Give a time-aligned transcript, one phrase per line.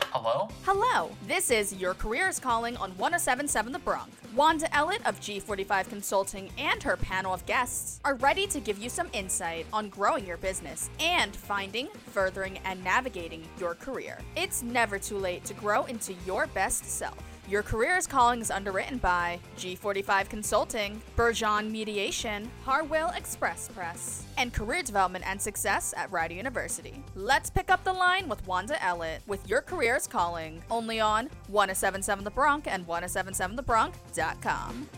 [0.00, 0.48] Hello?
[0.64, 4.10] Hello, this is Your Career is Calling on 1077 The Bronc.
[4.34, 8.88] Wanda Ellett of G45 Consulting and her panel of guests are ready to give you
[8.88, 14.18] some insight on growing your business and finding, furthering, and navigating your career.
[14.36, 17.33] It's never too late to grow into your best self.
[17.46, 24.50] Your Career is Calling is underwritten by G45 Consulting, Bergeon Mediation, Harwell Express Press, and
[24.50, 27.04] Career Development and Success at Rider University.
[27.14, 31.28] Let's pick up the line with Wanda Ellett with Your Career is Calling, only on
[31.48, 34.88] 1077 The Bronc and 1077thebronc.com.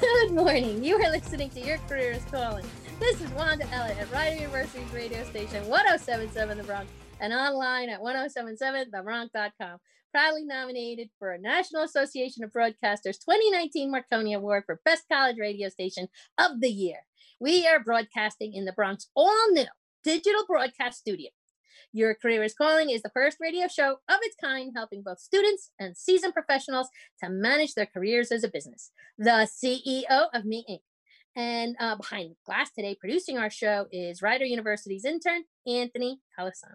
[0.00, 0.82] Good morning.
[0.82, 2.66] You are listening to Your Career is Calling.
[2.98, 6.88] This is Wanda Ellett at Rider University's radio station 1077 The Bronc
[7.20, 9.78] and online at 1077thebronc.com
[10.12, 15.68] proudly nominated for a National Association of Broadcasters 2019 Marconi Award for Best College Radio
[15.68, 16.98] Station of the Year.
[17.40, 19.66] We are broadcasting in the Bronc's all new
[20.02, 21.30] digital broadcast studio.
[21.92, 25.70] Your Career is Calling is the first radio show of its kind, helping both students
[25.78, 26.88] and seasoned professionals
[27.22, 28.90] to manage their careers as a business.
[29.16, 30.80] The CEO of Me Inc.
[31.36, 36.74] And uh, behind glass today, producing our show is Rider University's intern, Anthony Calisano.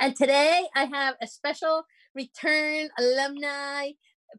[0.00, 3.90] And today I have a special return alumni,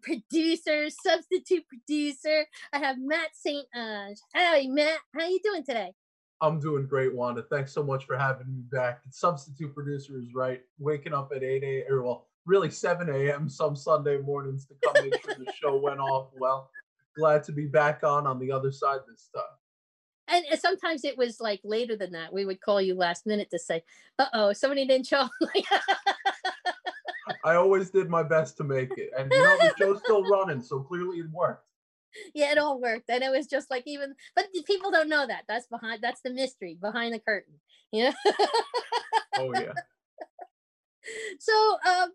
[0.02, 2.46] producer, substitute producer.
[2.74, 3.66] I have Matt St.
[3.76, 4.18] Ange.
[4.34, 5.94] Hey, Matt, how are you doing today?
[6.40, 7.44] I'm doing great, Wanda.
[7.50, 9.02] Thanks so much for having me back.
[9.10, 10.62] Substitute producer is right.
[10.78, 11.84] Waking up at 8 a.m.
[11.90, 13.50] or well, really 7 a.m.
[13.50, 16.70] some Sunday mornings to come make sure the show went off well.
[17.16, 19.44] Glad to be back on on the other side this time.
[20.28, 22.34] And sometimes it was like later than that.
[22.34, 23.84] We would call you last minute to say,
[24.20, 25.28] "Uh oh, somebody didn't show."
[27.44, 30.62] I always did my best to make it, and you know the show's still running,
[30.62, 31.66] so clearly it worked.
[32.34, 35.44] Yeah, it all worked, and it was just like even, but people don't know that.
[35.48, 36.02] That's behind.
[36.02, 37.54] That's the mystery behind the curtain.
[37.92, 38.14] You know.
[39.38, 39.74] oh yeah.
[41.40, 42.12] So, um,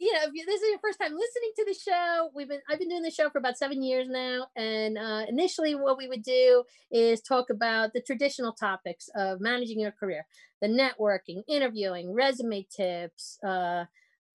[0.00, 2.78] you know, if this is your first time listening to the show, we've been I've
[2.78, 6.22] been doing the show for about seven years now, and uh, initially what we would
[6.22, 10.26] do is talk about the traditional topics of managing your career,
[10.62, 13.84] the networking, interviewing, resume tips, uh,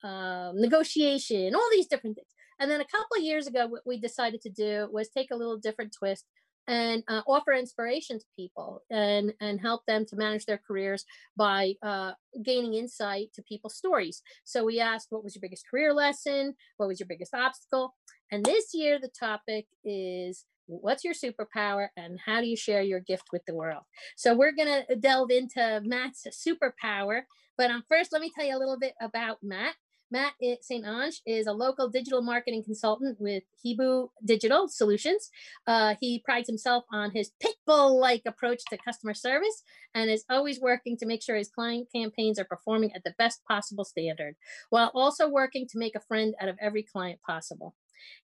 [0.03, 2.29] um, negotiation, all these different things.
[2.59, 5.35] And then a couple of years ago, what we decided to do was take a
[5.35, 6.25] little different twist
[6.67, 11.05] and uh, offer inspiration to people and and help them to manage their careers
[11.37, 14.21] by uh, gaining insight to people's stories.
[14.43, 16.55] So we asked, what was your biggest career lesson?
[16.77, 17.95] What was your biggest obstacle?
[18.31, 22.99] And this year, the topic is what's your superpower and how do you share your
[22.99, 23.83] gift with the world
[24.15, 27.21] so we're going to delve into matt's superpower
[27.57, 29.75] but um, first let me tell you a little bit about matt
[30.11, 30.85] Matt St.
[30.85, 35.29] Ange is a local digital marketing consultant with Hibu Digital Solutions.
[35.65, 39.63] Uh, he prides himself on his pitbull like approach to customer service
[39.93, 43.41] and is always working to make sure his client campaigns are performing at the best
[43.45, 44.35] possible standard,
[44.69, 47.75] while also working to make a friend out of every client possible.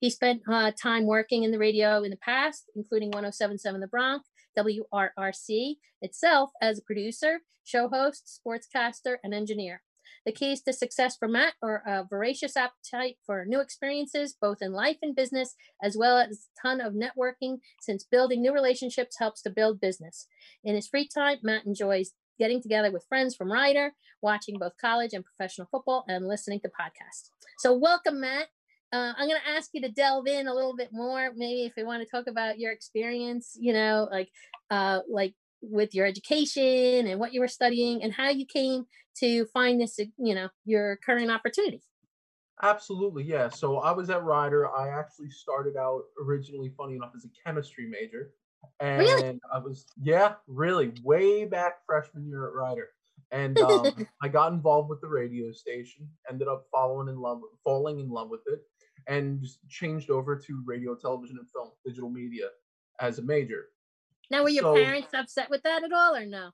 [0.00, 4.22] He spent uh, time working in the radio in the past, including 1077 The Bronc,
[4.58, 9.82] WRRC itself as a producer, show host, sportscaster, and engineer.
[10.26, 14.72] The keys to success for Matt are a voracious appetite for new experiences, both in
[14.72, 19.42] life and business, as well as a ton of networking, since building new relationships helps
[19.42, 20.26] to build business.
[20.62, 25.12] In his free time, Matt enjoys getting together with friends from Rider, watching both college
[25.12, 27.30] and professional football, and listening to podcasts.
[27.58, 28.48] So, welcome, Matt.
[28.92, 31.30] Uh, I'm going to ask you to delve in a little bit more.
[31.36, 34.30] Maybe if you want to talk about your experience, you know, like,
[34.70, 38.84] uh, like with your education and what you were studying and how you came
[39.18, 41.82] to find this, you know, your current opportunity.
[42.62, 43.48] Absolutely, yeah.
[43.48, 44.70] So I was at Rider.
[44.70, 48.32] I actually started out originally, funny enough, as a chemistry major.
[48.80, 49.40] And really?
[49.52, 52.88] I was, yeah, really, way back freshman year at Rider.
[53.30, 58.00] And um, I got involved with the radio station, ended up following in love, falling
[58.00, 58.60] in love with it,
[59.06, 62.48] and changed over to radio, television, and film, digital media
[63.00, 63.66] as a major.
[64.30, 66.50] Now, were your So- parents upset with that at all, or no?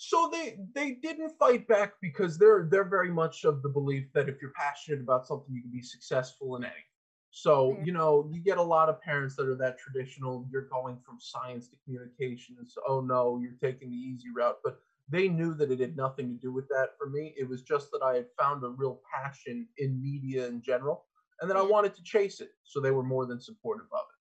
[0.00, 4.28] So they they didn't fight back because they're they're very much of the belief that
[4.28, 6.82] if you're passionate about something, you can be successful in anything.
[7.30, 10.46] So you know you get a lot of parents that are that traditional.
[10.50, 12.74] You're going from science to communications.
[12.86, 14.58] Oh no, you're taking the easy route.
[14.64, 17.34] But they knew that it had nothing to do with that for me.
[17.36, 21.06] It was just that I had found a real passion in media in general,
[21.40, 22.52] and that I wanted to chase it.
[22.62, 24.17] So they were more than supportive of it.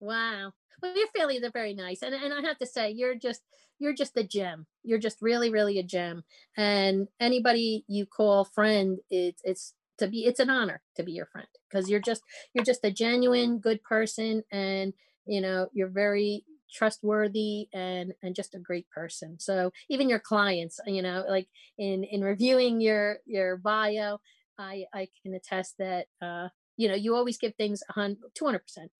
[0.00, 0.52] Wow.
[0.82, 1.06] Well, your
[1.40, 3.42] they're very nice, and and I have to say, you're just
[3.78, 4.66] you're just a gem.
[4.84, 6.24] You're just really, really a gem.
[6.56, 11.26] And anybody you call friend, it's it's to be it's an honor to be your
[11.26, 12.22] friend because you're just
[12.54, 14.92] you're just a genuine good person, and
[15.26, 20.80] you know you're very trustworthy and and just a great person so even your clients
[20.84, 21.46] you know like
[21.78, 24.18] in in reviewing your your bio
[24.58, 28.90] i i can attest that uh you know you always give things 100 200%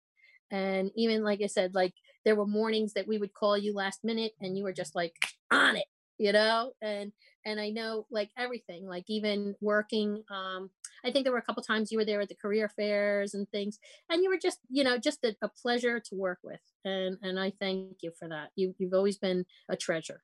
[0.50, 1.94] and even like i said like
[2.24, 5.14] there were mornings that we would call you last minute and you were just like
[5.50, 5.86] on it
[6.18, 6.72] you know?
[6.80, 7.12] And
[7.44, 10.68] and i know like everything like even working um
[11.04, 13.48] i think there were a couple times you were there at the career fairs and
[13.50, 13.78] things
[14.10, 17.38] and you were just you know just a, a pleasure to work with and and
[17.38, 18.48] i thank you for that.
[18.56, 20.22] You, you've always been a treasure.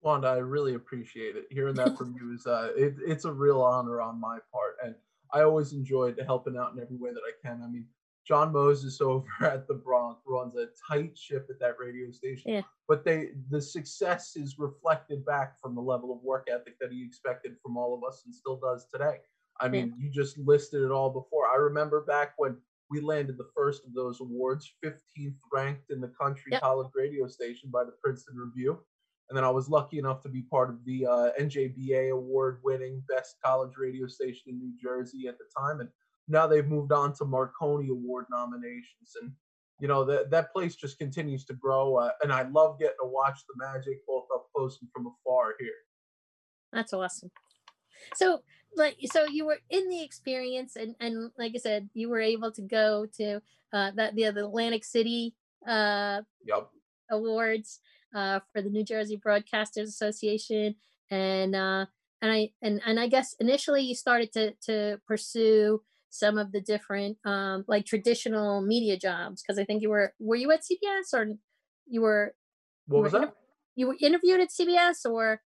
[0.00, 1.44] Wanda i really appreciate it.
[1.50, 4.94] Hearing that from you is uh it, it's a real honor on my part and
[5.32, 7.62] i always enjoyed helping out in every way that i can.
[7.62, 7.86] I mean
[8.26, 12.52] John Moses over at the Bronx runs a tight ship at that radio station.
[12.52, 12.62] Yeah.
[12.88, 17.04] But they the success is reflected back from the level of work ethic that he
[17.04, 19.16] expected from all of us and still does today.
[19.60, 20.04] I mean, yeah.
[20.04, 21.46] you just listed it all before.
[21.48, 22.56] I remember back when
[22.90, 26.60] we landed the first of those awards, 15th ranked in the country yep.
[26.60, 28.78] college radio station by the Princeton Review.
[29.28, 33.02] And then I was lucky enough to be part of the uh, NJBA award winning
[33.08, 35.80] best college radio station in New Jersey at the time.
[35.80, 35.88] And
[36.28, 39.32] now they've moved on to Marconi Award nominations, and
[39.80, 41.96] you know that that place just continues to grow.
[41.96, 45.54] Uh, and I love getting to watch the magic both up close and from afar
[45.58, 45.70] here.
[46.72, 47.30] That's awesome.
[48.14, 48.42] So,
[48.76, 52.52] like, so you were in the experience, and and like I said, you were able
[52.52, 53.40] to go to
[53.72, 55.34] uh, that the, the Atlantic City
[55.66, 56.68] uh, yep.
[57.10, 57.80] Awards
[58.14, 60.76] uh, for the New Jersey Broadcasters Association,
[61.10, 61.86] and uh,
[62.20, 66.60] and I and and I guess initially you started to to pursue some of the
[66.60, 71.14] different um, like traditional media jobs because I think you were were you at CBS
[71.14, 71.26] or
[71.88, 72.34] you were
[72.86, 73.34] what you was were that?
[73.74, 75.40] you were interviewed at CBS or?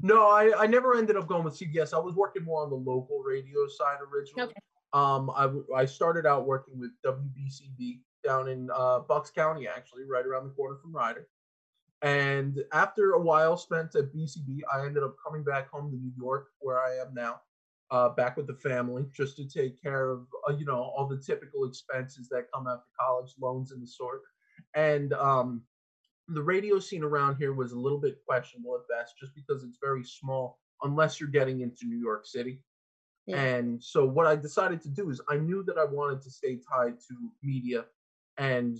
[0.00, 2.76] No I, I never ended up going with CBS I was working more on the
[2.76, 4.46] local radio side originally.
[4.46, 4.60] Okay.
[4.92, 5.48] um I,
[5.82, 10.50] I started out working with WBCB down in uh, Bucks County actually right around the
[10.54, 11.28] corner from Rider.
[12.02, 16.12] And after a while spent at BCB I ended up coming back home to New
[16.18, 17.42] York where I am now
[17.94, 21.16] uh, back with the family just to take care of uh, you know all the
[21.16, 24.22] typical expenses that come after college loans and the sort.
[24.74, 25.62] And um,
[26.26, 29.78] the radio scene around here was a little bit questionable at best just because it's
[29.80, 32.60] very small unless you're getting into new york city.
[33.26, 33.42] Yeah.
[33.42, 36.58] and so what i decided to do is i knew that i wanted to stay
[36.70, 37.86] tied to media
[38.36, 38.76] and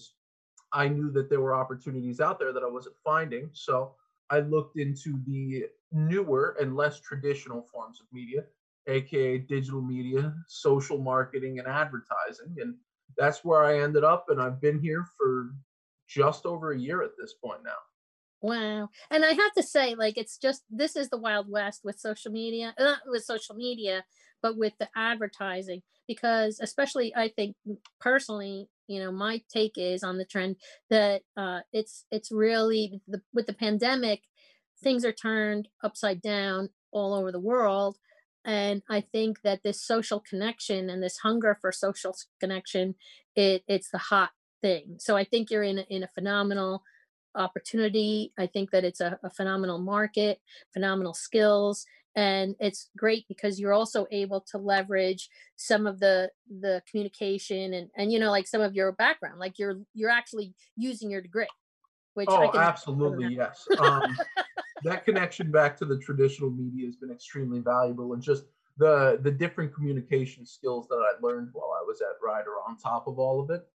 [0.75, 3.49] i knew that there were opportunities out there that i wasn't finding.
[3.52, 3.94] So
[4.28, 8.43] i looked into the newer and less traditional forms of media
[8.86, 12.56] aka digital media, social marketing, and advertising.
[12.60, 12.75] And
[13.16, 14.26] that's where I ended up.
[14.28, 15.50] And I've been here for
[16.08, 17.70] just over a year at this point now.
[18.42, 18.90] Wow.
[19.10, 22.31] And I have to say, like, it's just this is the Wild West with social
[22.31, 24.04] media, not with social media,
[24.42, 25.82] but with the advertising.
[26.06, 27.56] Because, especially, I think
[28.00, 30.56] personally, you know, my take is on the trend
[30.90, 34.20] that uh, it's it's really the, with the pandemic,
[34.82, 37.96] things are turned upside down all over the world
[38.44, 42.94] and i think that this social connection and this hunger for social connection
[43.37, 44.31] it, it's the hot
[44.62, 44.96] thing.
[44.99, 46.82] So i think you're in a, in a phenomenal
[47.37, 48.32] opportunity.
[48.38, 50.41] I think that it's a, a phenomenal market
[50.73, 51.85] phenomenal skills
[52.17, 56.31] and it's great because you're also able to leverage some of the
[56.61, 60.55] the communication and and you know like some of your background like you're you're actually
[60.76, 61.49] using your degree
[62.14, 63.67] which oh absolutely yes.
[63.79, 64.17] Um,
[64.82, 68.44] that connection back to the traditional media has been extremely valuable and just
[68.76, 73.07] the the different communication skills that I learned while I was at Rider on top
[73.07, 73.66] of all of it.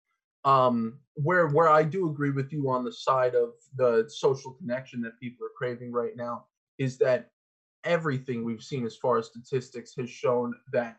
[0.45, 5.01] Um, where where I do agree with you on the side of the social connection
[5.03, 6.47] that people are craving right now
[6.79, 7.31] is that
[7.85, 10.99] everything we've seen as far as statistics has shown that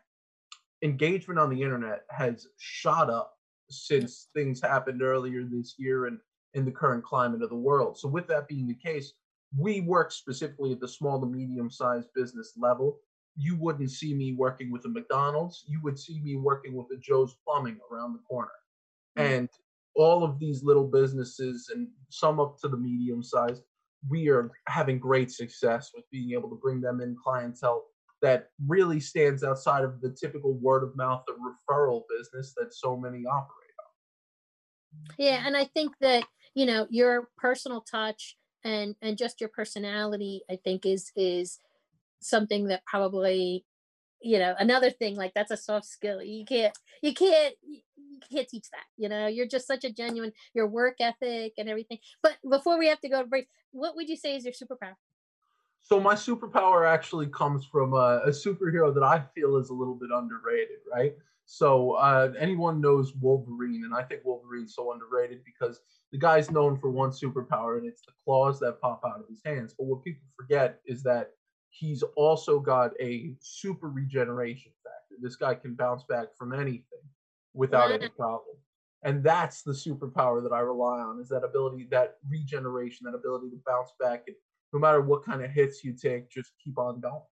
[0.82, 3.38] engagement on the internet has shot up
[3.68, 6.18] since things happened earlier this year and
[6.54, 7.98] in the current climate of the world.
[7.98, 9.12] So with that being the case,
[9.56, 12.98] we work specifically at the small to medium sized business level.
[13.36, 15.64] You wouldn't see me working with a McDonald's.
[15.66, 18.50] You would see me working with a Joe's Plumbing around the corner.
[19.18, 19.32] Mm-hmm.
[19.32, 19.48] And
[19.96, 23.60] all of these little businesses and some up to the medium size,
[24.08, 27.84] we are having great success with being able to bring them in clientele
[28.22, 32.96] that really stands outside of the typical word of mouth or referral business that so
[32.96, 35.14] many operate on.
[35.18, 40.42] Yeah, and I think that, you know, your personal touch and and just your personality
[40.50, 41.60] i think is is
[42.20, 43.64] something that probably
[44.20, 46.22] you know another thing like that's a soft skill.
[46.22, 47.80] You can't you can't you
[48.30, 49.26] can't teach that you know?
[49.26, 51.98] You're just such a genuine your work ethic and everything.
[52.22, 54.94] But before we have to go to break what would you say is your superpower?
[55.82, 59.94] So my superpower actually comes from a, a superhero that i feel is a little
[59.94, 61.16] bit underrated right
[61.52, 65.80] So uh, anyone knows Wolverine, and I think Wolverine's so underrated because
[66.12, 69.40] the guy's known for one superpower, and it's the claws that pop out of his
[69.44, 69.74] hands.
[69.76, 71.32] But what people forget is that
[71.70, 75.20] he's also got a super regeneration factor.
[75.20, 77.02] This guy can bounce back from anything
[77.52, 78.56] without any problem.
[79.02, 83.50] And that's the superpower that I rely on is that ability, that regeneration, that ability
[83.50, 84.22] to bounce back.
[84.28, 84.36] And
[84.72, 87.22] no matter what kind of hits you take, just keep on going.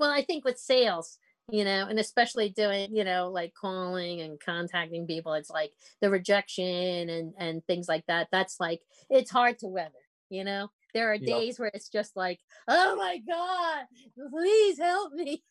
[0.00, 1.18] Well, I think with sales,
[1.50, 6.10] you know, and especially doing, you know, like calling and contacting people, it's like the
[6.10, 8.28] rejection and and things like that.
[8.32, 9.92] That's like it's hard to weather,
[10.28, 10.70] you know.
[10.94, 13.84] There are days where it's just like, oh my God,
[14.30, 15.44] please help me.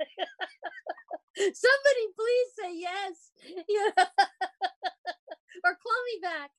[1.36, 3.30] Somebody please say yes.
[3.68, 4.04] Yeah.
[5.64, 6.50] or call me back.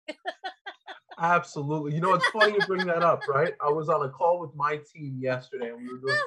[1.19, 1.95] Absolutely.
[1.95, 3.53] You know, it's funny you bring that up, right?
[3.61, 6.17] I was on a call with my team yesterday and we were doing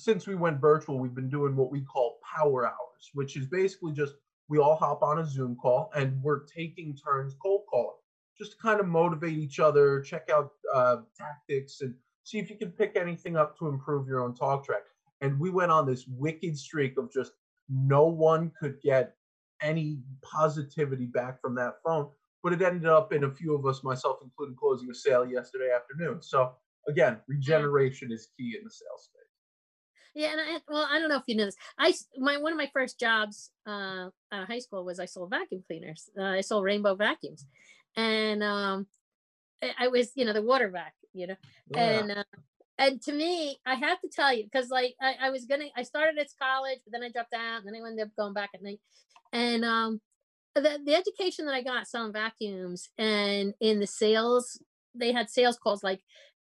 [0.00, 3.92] since we went virtual, we've been doing what we call power hours, which is basically
[3.92, 4.14] just
[4.48, 7.96] we all hop on a Zoom call and we're taking turns cold calling
[8.36, 12.56] just to kind of motivate each other, check out uh, tactics, and see if you
[12.56, 14.82] can pick anything up to improve your own talk track.
[15.20, 17.32] And we went on this wicked streak of just
[17.68, 19.14] no one could get
[19.60, 22.08] any positivity back from that phone.
[22.42, 25.70] But it ended up in a few of us, myself included, closing a sale yesterday
[25.74, 26.22] afternoon.
[26.22, 26.52] So
[26.88, 29.19] again, regeneration is key in the sales space.
[30.14, 31.56] Yeah, and I well, I don't know if you know this.
[31.78, 35.62] I my one of my first jobs uh, at high school was I sold vacuum
[35.66, 36.10] cleaners.
[36.18, 37.46] Uh, I sold rainbow vacuums,
[37.96, 38.86] and um,
[39.78, 41.36] I was you know the water vac, you know,
[41.70, 41.80] yeah.
[41.80, 42.24] and uh,
[42.78, 45.82] and to me, I have to tell you because like I, I was gonna I
[45.84, 48.50] started at college, but then I dropped out, and then I ended up going back
[48.54, 48.80] at night,
[49.32, 50.00] and um,
[50.54, 54.60] the the education that I got selling vacuums and in the sales,
[54.94, 56.00] they had sales calls like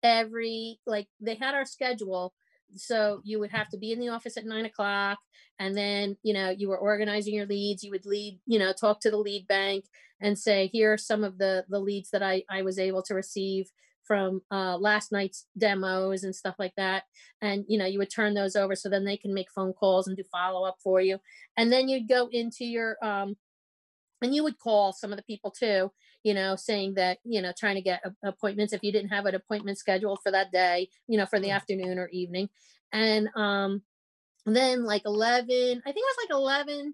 [0.03, 2.33] every like they had our schedule
[2.75, 5.19] so you would have to be in the office at nine o'clock
[5.59, 8.99] and then you know you were organizing your leads you would lead you know talk
[8.99, 9.85] to the lead bank
[10.21, 13.13] and say here are some of the the leads that i i was able to
[13.13, 13.67] receive
[14.05, 17.03] from uh, last night's demos and stuff like that.
[17.41, 20.07] And you know you would turn those over so then they can make phone calls
[20.07, 21.19] and do follow up for you.
[21.57, 23.35] And then you'd go into your um
[24.23, 25.91] and you would call some of the people too
[26.23, 29.35] you know, saying that, you know, trying to get appointments if you didn't have an
[29.35, 32.49] appointment scheduled for that day, you know, for the afternoon or evening.
[32.91, 33.81] And um
[34.45, 36.93] then like 11, I think it was like 11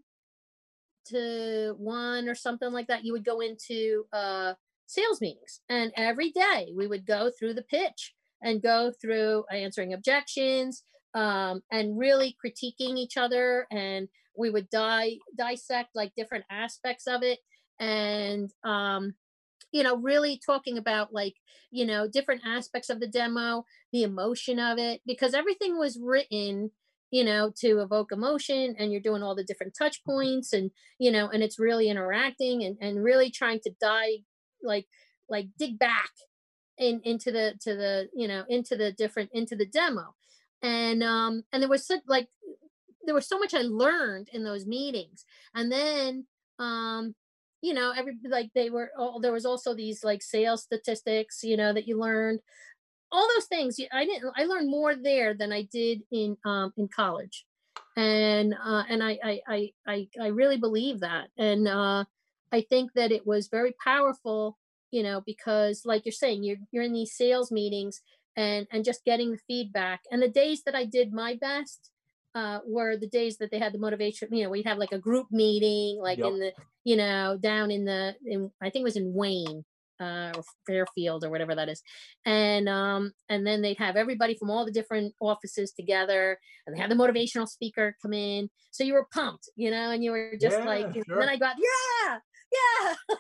[1.08, 4.54] to 1 or something like that, you would go into uh
[4.88, 5.62] sales meetings.
[5.70, 11.62] And every day we would go through the pitch and go through answering objections um,
[11.72, 17.40] and really critiquing each other and we would di- dissect like different aspects of it
[17.80, 19.14] and um,
[19.72, 21.36] you know really talking about like
[21.72, 26.72] you know different aspects of the demo the emotion of it because everything was written
[27.12, 31.12] you know to evoke emotion and you're doing all the different touch points and you
[31.12, 34.20] know and it's really interacting and, and really trying to dive
[34.64, 34.88] like
[35.30, 36.12] like dig back
[36.78, 40.16] in into the to the you know into the different into the demo
[40.62, 42.28] and um and there was such like
[43.06, 45.26] there was so much i learned in those meetings
[45.56, 46.26] and then
[46.60, 47.16] um
[47.62, 51.58] you know every like they were all there was also these like sales statistics you
[51.58, 52.40] know that you learned
[53.12, 56.88] all those things i didn't i learned more there than i did in um in
[56.88, 57.46] college
[57.98, 62.04] and uh and i i i i, I really believe that and uh
[62.52, 64.58] i think that it was very powerful
[64.92, 68.02] you know because like you're saying you're you're in these sales meetings
[68.40, 71.92] and and just getting the feedback and the days that i did my best
[72.36, 74.28] uh, were the days that they had the motivation.
[74.32, 76.28] You know, we'd have like a group meeting, like yep.
[76.28, 76.54] in the,
[76.84, 79.66] you know, down in the, in, I think it was in Wayne
[80.00, 81.82] uh, or Fairfield or whatever that is,
[82.26, 86.80] and um, and then they'd have everybody from all the different offices together, and they
[86.80, 88.50] had the motivational speaker come in.
[88.72, 91.04] So you were pumped, you know, and you were just yeah, like, sure.
[91.08, 92.18] and then I got, yeah,
[92.54, 93.18] yeah.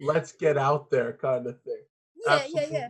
[0.00, 1.82] Let's get out there, kind of thing.
[2.26, 2.72] Yeah, Absolutely.
[2.72, 2.88] yeah, yeah.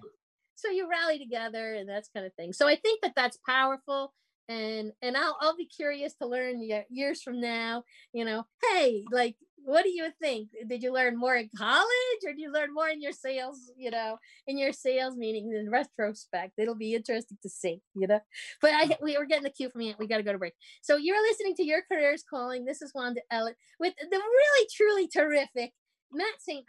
[0.59, 2.53] So you rally together and that's kind of thing.
[2.53, 4.13] So I think that that's powerful
[4.49, 7.85] and and I'll I'll be curious to learn years from now.
[8.13, 10.49] You know, hey, like, what do you think?
[10.67, 11.87] Did you learn more in college,
[12.27, 13.71] or did you learn more in your sales?
[13.77, 17.83] You know, in your sales meetings in retrospect, it'll be interesting to see.
[17.95, 18.21] You know,
[18.61, 19.95] but I we were getting the cue from you.
[19.99, 20.55] We got to go to break.
[20.83, 22.65] So you're listening to Your Careers Calling.
[22.65, 25.73] This is Wanda Ellett with the really truly terrific
[26.13, 26.65] Matt St.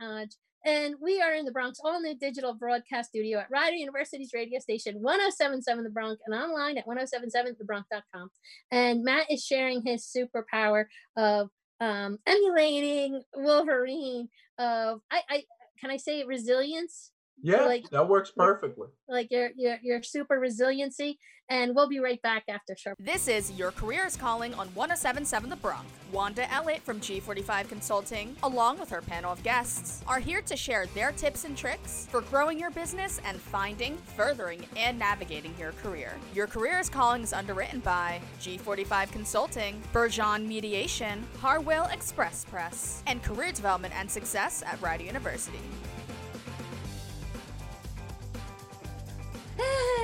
[0.66, 4.60] and we are in the Bronc's all new digital broadcast studio at Rider University's radio
[4.60, 8.30] station 1077 The Bronc and online at 1077thebronc.com.
[8.72, 10.86] And Matt is sharing his superpower
[11.16, 11.50] of
[11.80, 15.44] um, emulating Wolverine of I, I
[15.80, 17.12] can I say resilience?
[17.42, 18.88] Yeah, like- that works perfectly.
[19.08, 21.20] like your your your super resiliency.
[21.52, 22.96] And we'll be right back after sharp.
[23.00, 25.88] This is Your Career is Calling on 1077 The Bronc.
[26.12, 30.86] Wanda Ellett from G45 Consulting, along with her panel of guests, are here to share
[30.94, 36.16] their tips and tricks for growing your business and finding, furthering, and navigating your career.
[36.36, 43.24] Your Career is Calling is underwritten by G45 Consulting, Bergeon Mediation, Harwell Express Press, and
[43.24, 45.58] Career Development and Success at Rider University.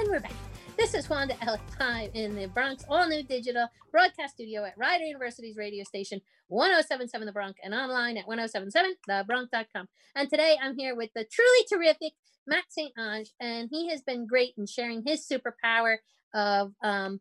[0.05, 0.33] And we're back.
[0.77, 5.03] This is Wanda Ellett live in the Bronc's, all new digital broadcast studio at Rider
[5.03, 9.87] University's radio station 1077 The Bronc and online at 1077thebronc.com.
[10.15, 12.13] And today I'm here with the truly terrific
[12.45, 12.93] Matt St.
[12.99, 15.95] Ange, and he has been great in sharing his superpower
[16.35, 17.19] of um,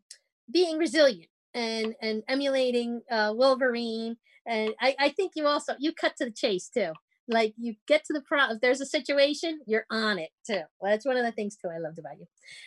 [0.52, 4.18] being resilient and, and emulating uh, Wolverine.
[4.46, 6.92] And I, I think you also, you cut to the chase too
[7.28, 8.56] like you get to the problem.
[8.56, 11.68] if there's a situation you're on it too well, that's one of the things too
[11.74, 12.26] i loved about you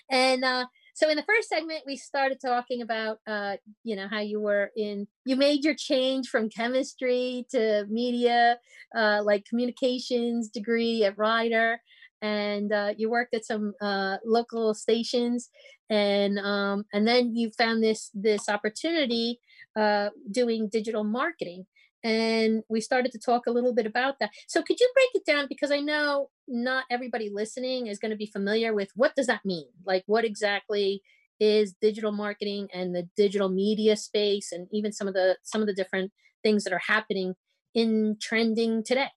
[0.10, 4.20] and uh so in the first segment we started talking about uh you know how
[4.20, 8.58] you were in you made your change from chemistry to media
[8.96, 11.80] uh like communications degree at Rider
[12.22, 15.50] and uh, you worked at some uh, local stations
[15.90, 19.40] and um, and then you found this this opportunity
[19.76, 21.66] uh, doing digital marketing
[22.04, 24.32] and we started to talk a little bit about that.
[24.48, 28.18] So could you break it down because I know not everybody listening is going to
[28.18, 29.68] be familiar with what does that mean?
[29.86, 31.01] Like what exactly
[31.39, 35.68] is digital marketing and the digital media space and even some of the some of
[35.68, 36.12] the different
[36.44, 37.36] things that are happening
[37.74, 39.10] in trending today.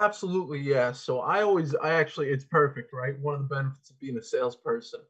[0.00, 0.90] Absolutely, yeah.
[0.92, 3.18] So I always, I actually, it's perfect, right?
[3.20, 5.00] One of the benefits of being a salesperson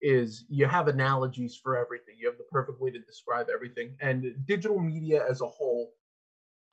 [0.00, 2.14] is you have analogies for everything.
[2.18, 3.96] You have the perfect way to describe everything.
[4.00, 5.90] And digital media as a whole,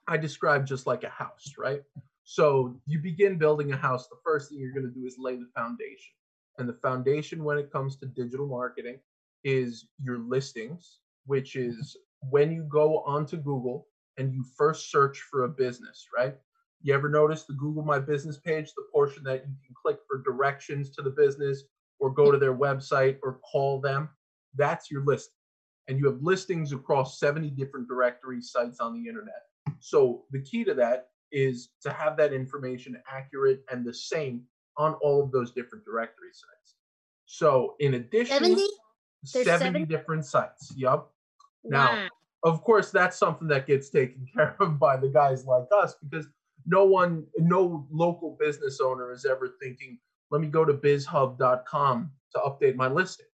[0.08, 1.82] I describe just like a house, right?
[2.24, 4.08] So you begin building a house.
[4.08, 6.14] The first thing you're going to do is lay the foundation.
[6.58, 9.00] And the foundation when it comes to digital marketing
[9.44, 11.98] is your listings, which is
[12.30, 16.36] when you go onto Google and you first search for a business, right?
[16.82, 20.22] You ever notice the Google My Business page, the portion that you can click for
[20.22, 21.64] directions to the business
[22.00, 24.10] or go to their website or call them?
[24.56, 25.34] That's your listing.
[25.88, 29.44] And you have listings across 70 different directory sites on the internet.
[29.80, 34.44] So the key to that is to have that information accurate and the same
[34.78, 36.76] on all of those different directory sites.
[37.26, 38.68] So in addition, 70?
[39.26, 39.86] 70 70?
[39.86, 40.74] different sites.
[40.76, 41.12] Yup.
[41.64, 42.08] Now, Wow.
[42.44, 46.28] of course, that's something that gets taken care of by the guys like us because
[46.66, 50.00] no one, no local business owner is ever thinking,
[50.32, 53.28] let me go to bizhub.com to update my listing.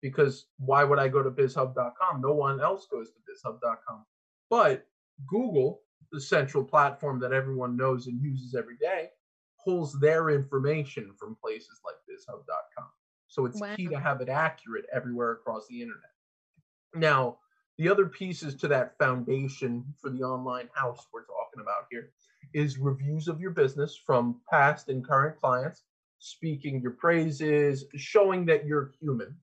[0.00, 2.20] Because why would I go to bizhub.com?
[2.20, 4.04] No one else goes to bizhub.com.
[4.50, 4.86] But
[5.26, 9.08] Google, the central platform that everyone knows and uses every day,
[9.64, 12.88] pulls their information from places like bizhub.com.
[13.28, 16.10] So it's key to have it accurate everywhere across the internet.
[16.94, 17.38] Now,
[17.78, 22.10] the other pieces to that foundation for the online house we're talking about here
[22.52, 25.84] is reviews of your business from past and current clients,
[26.18, 29.34] speaking your praises, showing that you're human,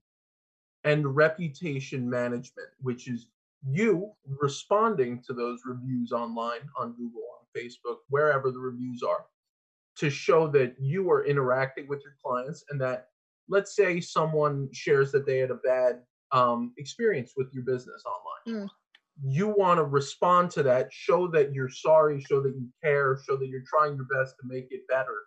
[0.84, 3.28] and reputation management, which is
[3.68, 9.26] you responding to those reviews online on Google, on Facebook, wherever the reviews are,
[9.98, 13.08] to show that you are interacting with your clients and that,
[13.50, 18.64] let's say, someone shares that they had a bad um, experience with your business online.
[18.64, 18.70] Mm.
[19.22, 23.36] You want to respond to that, show that you're sorry, show that you care, show
[23.36, 25.18] that you're trying your best to make it better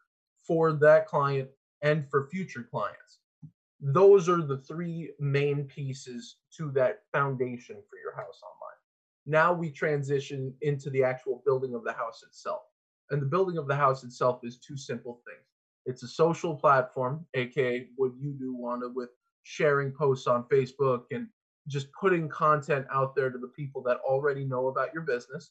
[0.47, 1.51] for that client
[1.83, 3.19] and for future clients.
[3.85, 8.79] Those are the three main pieces to that foundation for your house online.
[9.27, 12.63] Now we transition into the actual building of the house itself.
[13.11, 15.47] And the building of the house itself is two simple things.
[15.85, 19.11] It's a social platform, aka what you do, Wanda, with
[19.43, 21.27] sharing posts on Facebook and
[21.67, 25.51] just putting content out there to the people that already know about your business,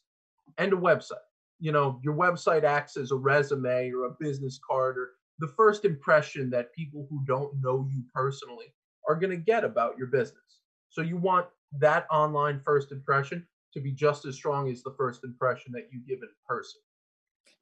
[0.58, 1.28] and a website.
[1.60, 5.12] You know, your website acts as a resume or a business card or
[5.42, 8.74] the first impression that people who don't know you personally
[9.10, 10.62] are going to get about your business.
[10.90, 11.48] So you want
[11.80, 16.00] that online first impression to be just as strong as the first impression that you
[16.08, 16.80] give in person.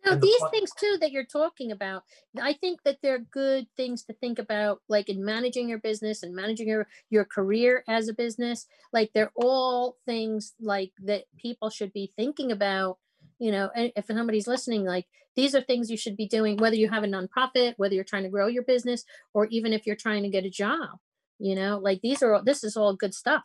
[0.05, 2.03] Now, the these fun- things too that you're talking about,
[2.41, 6.35] I think that they're good things to think about, like in managing your business and
[6.35, 8.65] managing your your career as a business.
[8.91, 12.97] Like they're all things like that people should be thinking about.
[13.39, 16.89] You know, if somebody's listening, like these are things you should be doing, whether you
[16.89, 20.23] have a nonprofit, whether you're trying to grow your business, or even if you're trying
[20.23, 20.99] to get a job.
[21.39, 23.43] You know, like these are this is all good stuff.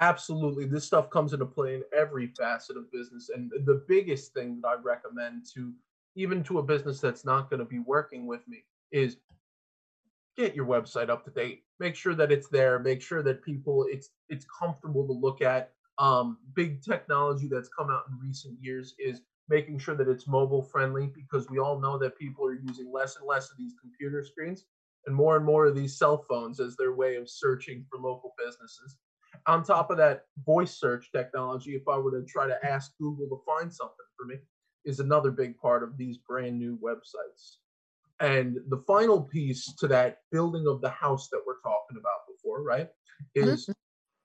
[0.00, 0.66] Absolutely.
[0.66, 3.30] This stuff comes into play in every facet of business.
[3.34, 5.72] And the biggest thing that I recommend to
[6.14, 9.16] even to a business that's not going to be working with me is
[10.36, 11.64] get your website up to date.
[11.80, 12.78] Make sure that it's there.
[12.78, 15.72] Make sure that people it's it's comfortable to look at.
[15.98, 20.62] Um, big technology that's come out in recent years is making sure that it's mobile
[20.62, 24.24] friendly because we all know that people are using less and less of these computer
[24.24, 24.64] screens
[25.06, 28.34] and more and more of these cell phones as their way of searching for local
[28.36, 28.96] businesses.
[29.46, 33.28] On top of that, voice search technology, if I were to try to ask Google
[33.28, 34.36] to find something for me,
[34.84, 37.56] is another big part of these brand new websites.
[38.18, 42.62] And the final piece to that building of the house that we're talking about before,
[42.62, 42.88] right,
[43.34, 43.72] is mm-hmm.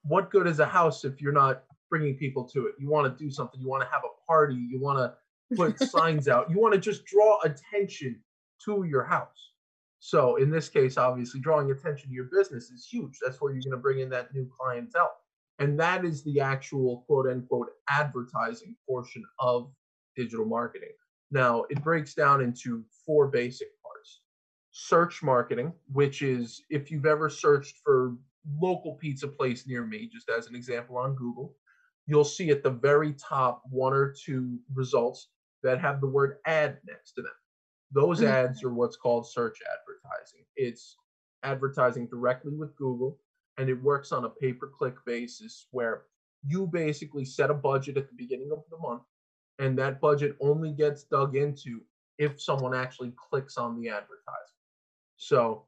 [0.04, 2.76] What good is a house if you're not bringing people to it?
[2.80, 5.80] You want to do something, you want to have a party, you want to put
[5.90, 8.20] signs out, you want to just draw attention
[8.66, 9.52] to your house.
[10.00, 13.18] So in this case, obviously, drawing attention to your business is huge.
[13.24, 15.12] That's where you're going to bring in that new clientele.
[15.60, 19.72] And that is the actual quote unquote advertising portion of
[20.16, 20.90] digital marketing.
[21.30, 24.22] Now, it breaks down into four basic parts
[24.72, 28.16] search marketing, which is if you've ever searched for
[28.60, 31.56] local pizza place near me, just as an example on Google,
[32.08, 35.30] you'll see at the very top one or two results
[35.64, 37.32] that have the word ad next to them.
[37.92, 38.32] Those mm-hmm.
[38.32, 40.46] ads are what's called search advertising.
[40.56, 40.96] It's
[41.44, 43.20] advertising directly with Google,
[43.58, 46.04] and it works on a pay per click basis where
[46.46, 49.04] you basically set a budget at the beginning of the month,
[49.60, 51.82] and that budget only gets dug into
[52.18, 54.62] if someone actually clicks on the advertisement.
[55.18, 55.66] So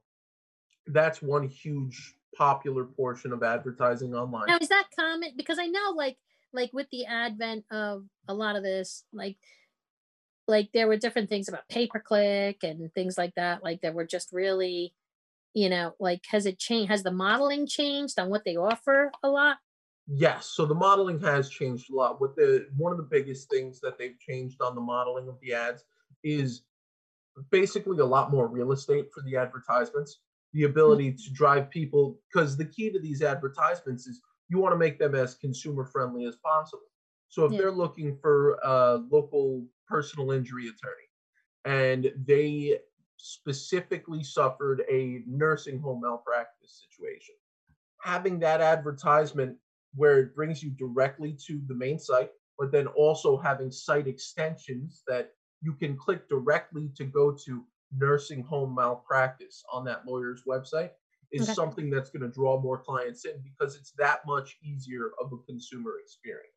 [0.88, 4.46] that's one huge popular portion of advertising online.
[4.48, 5.30] Now, is that common?
[5.36, 6.16] Because I know, like,
[6.52, 9.36] like with the advent of a lot of this, like
[10.46, 13.94] like there were different things about pay per click and things like that like that
[13.94, 14.94] were just really
[15.54, 19.28] you know like has it changed has the modeling changed on what they offer a
[19.28, 19.56] lot
[20.06, 23.80] yes so the modeling has changed a lot what the one of the biggest things
[23.80, 25.84] that they've changed on the modeling of the ads
[26.22, 26.62] is
[27.50, 30.20] basically a lot more real estate for the advertisements
[30.54, 34.78] the ability to drive people because the key to these advertisements is you want to
[34.78, 36.86] make them as consumer friendly as possible
[37.28, 37.58] so if yeah.
[37.58, 41.08] they're looking for a local personal injury attorney
[41.64, 42.78] and they
[43.16, 47.34] specifically suffered a nursing home malpractice situation,
[48.02, 49.56] having that advertisement
[49.94, 55.02] where it brings you directly to the main site, but then also having site extensions
[55.06, 55.30] that
[55.62, 57.64] you can click directly to go to
[57.96, 60.90] nursing home malpractice on that lawyer's website
[61.32, 61.54] is okay.
[61.54, 65.38] something that's going to draw more clients in because it's that much easier of a
[65.38, 66.50] consumer experience.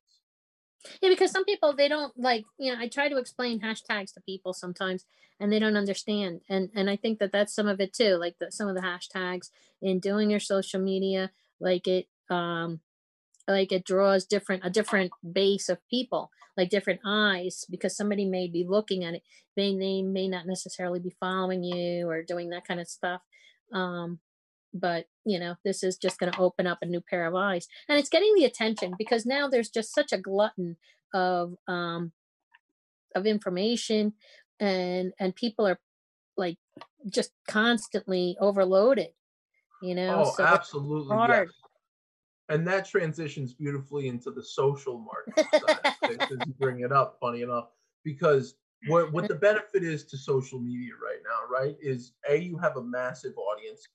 [1.01, 4.21] Yeah, because some people they don't like, you know, I try to explain hashtags to
[4.21, 5.05] people sometimes
[5.39, 6.41] and they don't understand.
[6.49, 8.81] And and I think that that's some of it too, like the, some of the
[8.81, 9.49] hashtags
[9.81, 12.81] in doing your social media, like it um
[13.47, 18.47] like it draws different a different base of people, like different eyes because somebody may
[18.47, 19.23] be looking at it.
[19.55, 23.21] They they may not necessarily be following you or doing that kind of stuff.
[23.73, 24.19] Um
[24.73, 27.67] but you know this is just going to open up a new pair of eyes
[27.87, 30.77] and it's getting the attention because now there's just such a glutton
[31.13, 32.11] of um
[33.15, 34.13] of information
[34.59, 35.79] and and people are
[36.35, 36.57] like
[37.09, 39.09] just constantly overloaded
[39.81, 41.47] you know oh so absolutely yes.
[42.49, 45.45] And that transitions beautifully into the social market
[46.03, 47.69] side you bring it up funny enough
[48.03, 48.55] because
[48.87, 52.77] what what the benefit is to social media right now right is a you have
[52.77, 53.87] a massive audience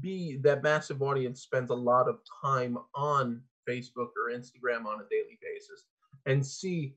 [0.00, 5.08] B, that massive audience spends a lot of time on Facebook or Instagram on a
[5.10, 5.84] daily basis.
[6.26, 6.94] And C,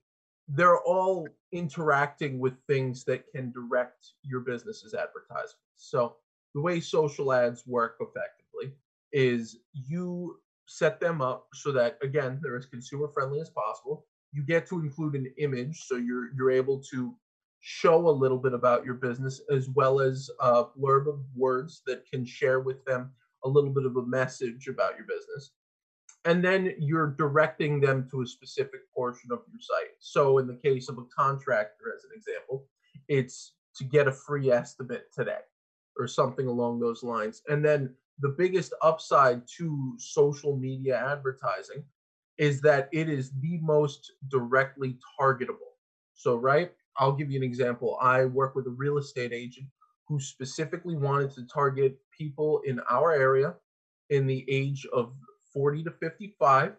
[0.47, 5.57] they're all interacting with things that can direct your business's advertisements.
[5.77, 6.17] So
[6.53, 8.75] the way social ads work effectively
[9.11, 14.05] is you set them up so that again they're as consumer friendly as possible.
[14.31, 17.15] You get to include an image so you're you're able to
[17.65, 22.05] show a little bit about your business as well as a blurb of words that
[22.11, 23.11] can share with them
[23.45, 25.51] a little bit of a message about your business.
[26.25, 29.95] And then you're directing them to a specific portion of your site.
[29.99, 32.65] So, in the case of a contractor, as an example,
[33.07, 35.39] it's to get a free estimate today
[35.97, 37.41] or something along those lines.
[37.47, 41.83] And then the biggest upside to social media advertising
[42.37, 45.73] is that it is the most directly targetable.
[46.13, 47.97] So, right, I'll give you an example.
[48.01, 49.67] I work with a real estate agent
[50.07, 53.55] who specifically wanted to target people in our area
[54.09, 55.13] in the age of
[55.53, 56.73] 40 to 55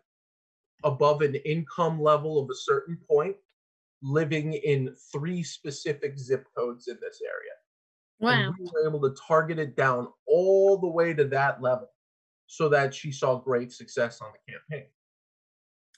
[0.84, 3.36] above an income level of a certain point
[4.02, 7.52] living in three specific zip codes in this area.
[8.20, 8.32] Wow.
[8.32, 11.90] And we were able to target it down all the way to that level
[12.46, 14.88] so that she saw great success on the campaign.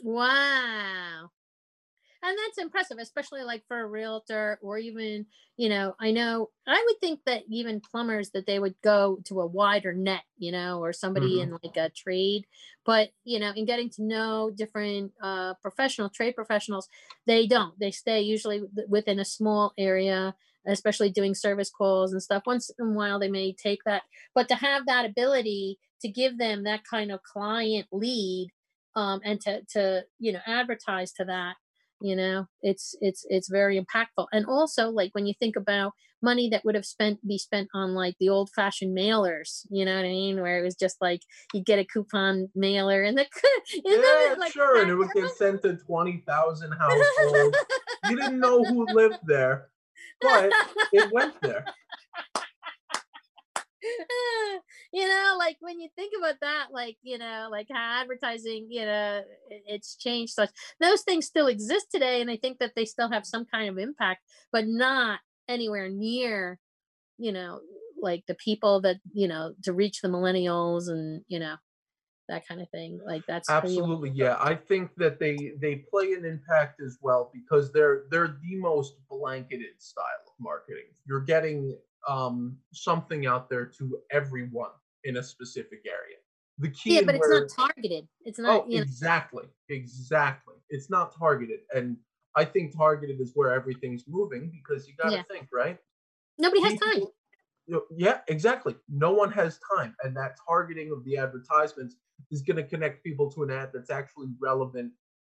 [0.02, 1.30] Wow.
[2.22, 5.24] and that's impressive especially like for a realtor or even
[5.56, 9.40] you know i know i would think that even plumbers that they would go to
[9.40, 11.54] a wider net you know or somebody mm-hmm.
[11.54, 12.46] in like a trade
[12.84, 16.88] but you know in getting to know different uh, professional trade professionals
[17.26, 20.34] they don't they stay usually within a small area
[20.66, 24.02] especially doing service calls and stuff once in a while they may take that.
[24.34, 28.50] But to have that ability to give them that kind of client lead
[28.94, 31.54] um, and to to you know advertise to that
[32.00, 34.26] you know it's it's it's very impactful.
[34.32, 37.94] And also like when you think about money that would have spent be spent on
[37.94, 40.40] like the old fashioned mailers you know what i mean?
[40.40, 41.20] Where it was just like
[41.52, 43.26] you get a coupon mailer and the
[43.84, 47.58] yeah like sure and it would get sent to 20000 households.
[48.08, 49.68] You didn't know who lived there
[50.20, 50.52] but
[50.92, 51.64] it went there
[54.92, 59.22] you know, like when you think about that, like, you know, like advertising, you know,
[59.48, 60.50] it's changed such
[60.80, 62.20] those things still exist today.
[62.20, 66.58] And I think that they still have some kind of impact, but not anywhere near,
[67.18, 67.60] you know,
[68.00, 71.56] like the people that, you know, to reach the millennials and, you know,
[72.28, 73.00] that kind of thing.
[73.04, 74.36] Like that's absolutely yeah.
[74.40, 78.94] I think that they they play an impact as well because they're they're the most
[79.08, 80.84] blanketed style of marketing.
[81.06, 81.76] You're getting
[82.08, 84.70] um, something out there to everyone
[85.04, 86.16] in a specific area.
[86.58, 88.08] The key, yeah, but where, it's not targeted.
[88.24, 88.62] It's not.
[88.62, 88.82] Oh, you know.
[88.82, 90.54] exactly, exactly.
[90.70, 91.96] It's not targeted, and
[92.34, 95.22] I think targeted is where everything's moving because you got to yeah.
[95.30, 95.78] think, right?
[96.38, 97.02] Nobody has time.
[97.96, 98.76] Yeah, exactly.
[98.88, 101.96] No one has time, and that targeting of the advertisements
[102.30, 104.92] is going to connect people to an ad that's actually relevant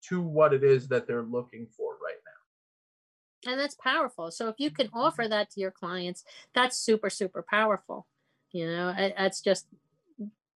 [0.09, 3.51] to what it is that they're looking for right now.
[3.51, 4.31] And that's powerful.
[4.31, 4.97] So if you can mm-hmm.
[4.97, 8.07] offer that to your clients, that's super, super powerful.
[8.51, 9.65] You know, that's just,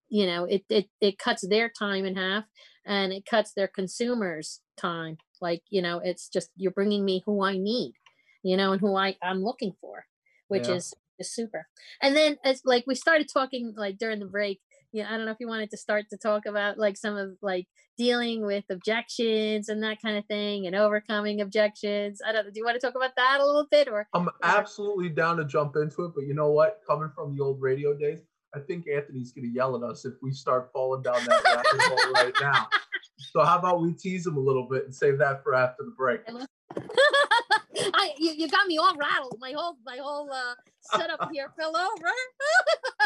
[0.10, 2.46] you know, it, it, it cuts their time in half
[2.86, 5.18] and it cuts their consumers time.
[5.42, 7.94] Like, you know, it's just, you're bringing me who I need,
[8.44, 10.06] you know, and who I, I'm looking for,
[10.48, 10.76] which yeah.
[10.76, 11.68] is, is super.
[12.02, 14.62] And then as like we started talking like during the break,
[14.92, 17.32] yeah, I don't know if you wanted to start to talk about like some of
[17.42, 22.22] like dealing with objections and that kind of thing and overcoming objections.
[22.26, 22.46] I don't.
[22.46, 25.46] Do you want to talk about that a little bit or I'm absolutely down to
[25.46, 26.82] jump into it, but you know what?
[26.88, 28.20] Coming from the old radio days,
[28.56, 32.14] I think Anthony's gonna yell at us if we start falling down that rabbit hole
[32.14, 32.68] right now.
[33.20, 35.92] So how about we tease him a little bit and save that for after the
[35.92, 36.22] break?
[37.94, 39.38] I you, you got me all rattled.
[39.40, 40.54] My whole my whole uh
[40.96, 42.12] setup here fell over.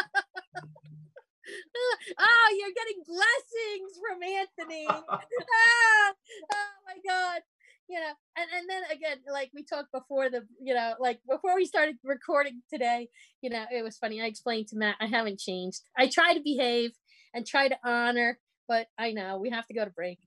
[2.18, 4.86] oh, you're getting blessings from Anthony.
[4.90, 6.12] ah,
[6.52, 7.42] oh my God.
[7.88, 11.54] You know, and, and then again, like we talked before the, you know, like before
[11.54, 13.08] we started recording today,
[13.42, 14.22] you know, it was funny.
[14.22, 15.80] I explained to Matt, I haven't changed.
[15.98, 16.92] I try to behave
[17.34, 20.20] and try to honor, but I know we have to go to break.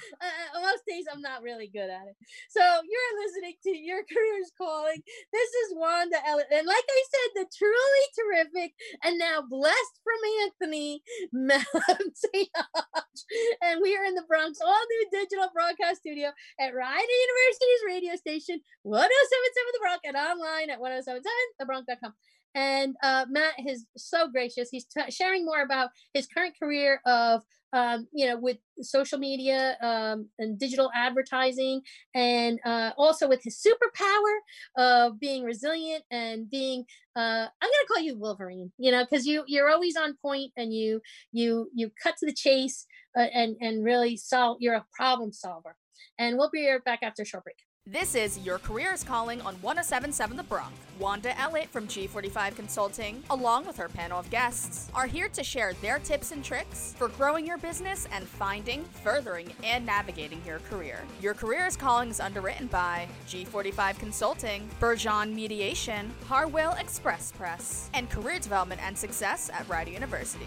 [0.20, 2.16] uh, most days I'm not really good at it.
[2.48, 5.02] So you're listening to Your Career's Calling.
[5.32, 6.50] This is Wanda Ellett.
[6.52, 11.02] And like I said, the truly terrific and now blessed from Anthony
[13.62, 18.16] And we are in the Bronc's, all new digital broadcast studio at Rider University's radio
[18.16, 22.14] station, 1077 The Bronc, and online at 1077thebronc.com.
[22.54, 24.70] And uh, Matt is so gracious.
[24.70, 29.76] He's t- sharing more about his current career of um, you know, with social media
[29.80, 31.82] um, and digital advertising,
[32.14, 34.38] and uh, also with his superpower
[34.76, 36.84] of being resilient and being.
[37.16, 40.72] Uh, I'm gonna call you Wolverine, you know, because you you're always on point and
[40.72, 41.00] you
[41.32, 44.58] you you cut to the chase uh, and and really solve.
[44.60, 45.76] You're a problem solver.
[46.18, 47.56] And we'll be back after a short break.
[47.86, 50.72] This is Your Career is Calling on 1077 The Bronc.
[51.00, 55.72] Wanda Ellett from G45 Consulting, along with her panel of guests, are here to share
[55.80, 61.00] their tips and tricks for growing your business and finding, furthering, and navigating your career.
[61.20, 68.08] Your Career is Calling is underwritten by G45 Consulting, Bergeon Mediation, Harwell Express Press, and
[68.08, 70.46] Career Development and Success at Rider University.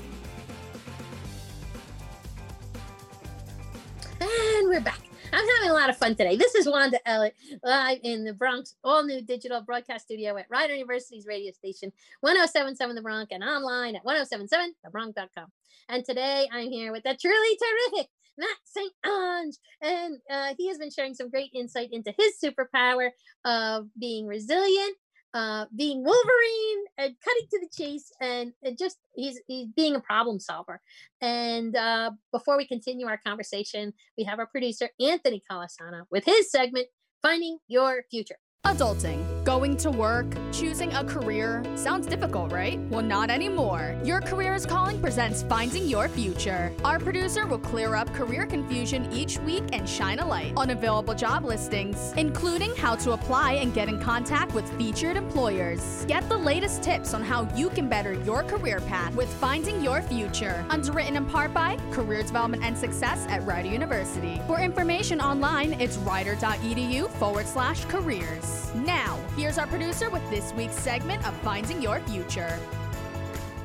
[4.22, 5.13] And we're back.
[5.44, 6.38] I'm having a lot of fun today.
[6.38, 7.34] This is Wanda Ellett
[7.66, 12.96] live in the Bronc's, all new digital broadcast studio at Rider University's radio station, 1077
[12.96, 15.52] The Bronc, and online at 1077thebronc.com.
[15.90, 18.94] And today I'm here with the truly terrific Matt St.
[19.06, 19.56] Ange.
[19.82, 23.10] And uh, he has been sharing some great insight into his superpower
[23.44, 24.96] of being resilient
[25.34, 30.40] uh, being Wolverine and cutting to the chase, and, just he's he's being a problem
[30.40, 30.82] solver.
[31.22, 36.52] And uh, before we continue our conversation, we have our producer Anthony Calasana with his
[36.52, 36.88] segment
[37.22, 38.38] "Finding Your Future."
[38.74, 42.80] Adulting, going to work, choosing a career sounds difficult, right?
[42.90, 43.96] Well, not anymore.
[44.04, 46.74] Your Career is Calling presents Finding Your Future.
[46.84, 51.14] Our producer will clear up career confusion each week and shine a light on available
[51.14, 56.06] job listings, including how to apply and get in contact with featured employers.
[56.08, 60.02] Get the latest tips on how you can better your career path with Finding Your
[60.02, 60.66] Future.
[60.70, 64.42] Underwritten in part by Career Development and Success at Rider University.
[64.48, 68.53] For information online, it's rider.edu forward slash careers.
[68.76, 72.60] Now, here's our producer with this week's segment of Finding Your Future.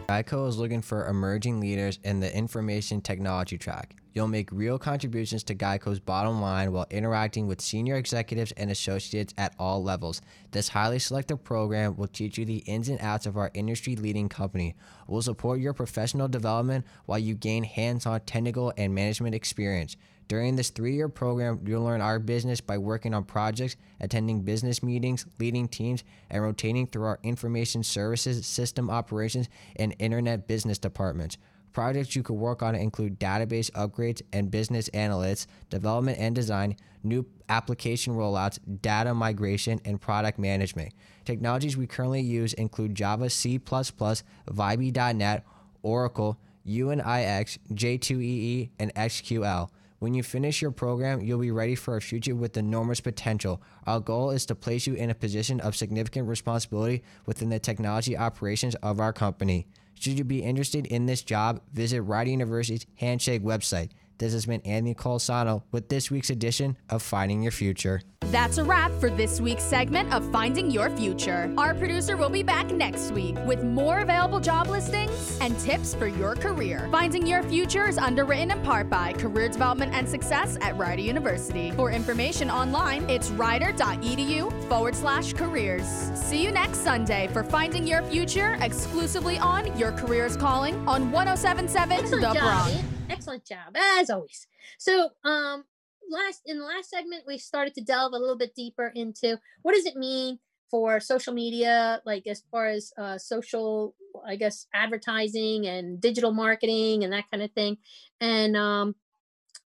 [0.09, 3.95] GEICO is looking for emerging leaders in the information technology track.
[4.19, 9.33] You'll make real contributions to GEICO's bottom line while interacting with senior executives and associates
[9.39, 10.21] at all levels.
[10.51, 14.29] This highly selective program will teach you the ins and outs of our industry leading
[14.29, 14.75] company.
[15.07, 19.97] We'll support your professional development while you gain hands on technical and management experience.
[20.27, 24.83] During this three year program, you'll learn our business by working on projects, attending business
[24.83, 31.39] meetings, leading teams, and rotating through our information services, system operations, and internet business departments.
[31.73, 37.27] Projects you could work on include database upgrades and business analytics, development and design, new
[37.49, 40.93] application rollouts, data migration, and product management.
[41.25, 45.45] Technologies we currently use include Java, C, VB.NET,
[45.83, 49.69] Oracle, UNIX, J2EE, and SQL.
[50.01, 53.61] When you finish your program, you'll be ready for a future with enormous potential.
[53.85, 58.17] Our goal is to place you in a position of significant responsibility within the technology
[58.17, 59.67] operations of our company.
[59.99, 63.91] Should you be interested in this job, visit Rider University's Handshake website.
[64.19, 68.01] This has been Anthony Colsano with this week's edition of Finding Your Future.
[68.33, 71.55] That's a wrap for this week's segment of Finding Your Future.
[71.57, 76.09] Our producer will be back next week with more available job listings and tips for
[76.09, 76.89] your career.
[76.91, 81.71] Finding Your Future is underwritten in part by Career Development and Success at Rider University.
[81.71, 85.87] For information online, it's rider.edu forward slash careers.
[86.15, 91.13] See you next Sunday for Finding Your Future exclusively on Your Career is Calling on
[91.13, 92.98] 1077 Excellent The job, Bronc.
[93.11, 94.47] Excellent job, as always.
[94.79, 95.65] So, um,
[96.11, 99.75] last in the last segment, we started to delve a little bit deeper into what
[99.75, 100.39] does it mean
[100.71, 103.95] for social media, like as far as uh, social,
[104.27, 107.79] I guess, advertising and digital marketing and that kind of thing.
[108.21, 108.95] And um,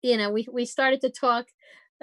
[0.02, 1.46] you know, we we started to talk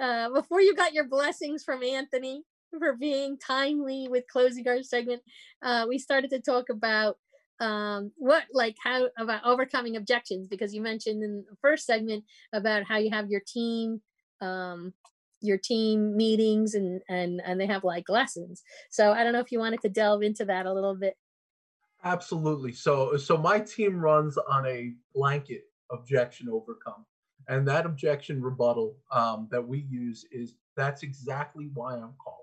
[0.00, 2.42] uh, before you got your blessings from Anthony
[2.78, 5.22] for being timely with closing our segment.
[5.62, 7.18] Uh, we started to talk about
[7.60, 12.84] um what like how about overcoming objections because you mentioned in the first segment about
[12.84, 14.00] how you have your team
[14.40, 14.92] um
[15.40, 19.50] your team meetings and and and they have like lessons so i don't know if
[19.50, 21.16] you wanted to delve into that a little bit
[22.04, 22.72] Absolutely.
[22.72, 27.04] So so my team runs on a blanket objection overcome.
[27.48, 32.38] And that objection rebuttal um, that we use is that's exactly why I'm calling.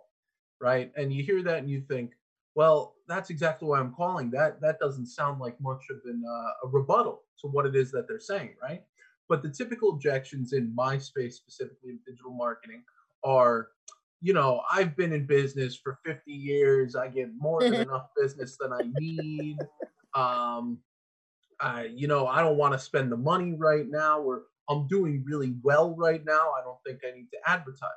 [0.59, 0.91] Right.
[0.97, 2.13] And you hear that and you think,
[2.55, 4.31] well, that's exactly why I'm calling.
[4.31, 7.91] That that doesn't sound like much of an, uh, a rebuttal to what it is
[7.91, 8.81] that they're saying, right?
[9.27, 12.83] But the typical objections in my space, specifically in digital marketing,
[13.23, 13.69] are,
[14.21, 16.95] you know, I've been in business for 50 years.
[16.95, 19.57] I get more than enough business than I need.
[20.13, 20.79] Um,
[21.59, 25.23] I, you know, I don't want to spend the money right now, or I'm doing
[25.25, 26.51] really well right now.
[26.57, 27.89] I don't think I need to advertise.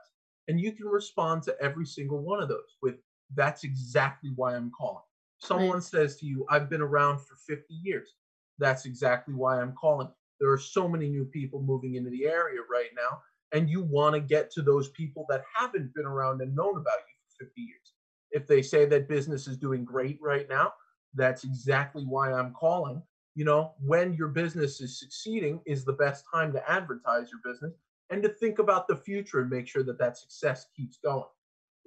[0.49, 2.97] And you can respond to every single one of those with
[3.35, 5.05] that's exactly why I'm calling.
[5.39, 5.83] Someone Right.
[5.83, 8.15] says to you, I've been around for 50 years.
[8.59, 10.13] That's exactly why I'm calling.
[10.41, 14.15] There are so many new people moving into the area right now, and you want
[14.15, 17.61] to get to those people that haven't been around and known about you for 50
[17.61, 17.95] years.
[18.31, 20.75] If they say that business is doing great right now,
[21.15, 23.03] that's exactly why I'm calling.
[23.35, 27.75] You know, when your business is succeeding is the best time to advertise your business
[28.11, 31.29] and to think about the future and make sure that that success keeps going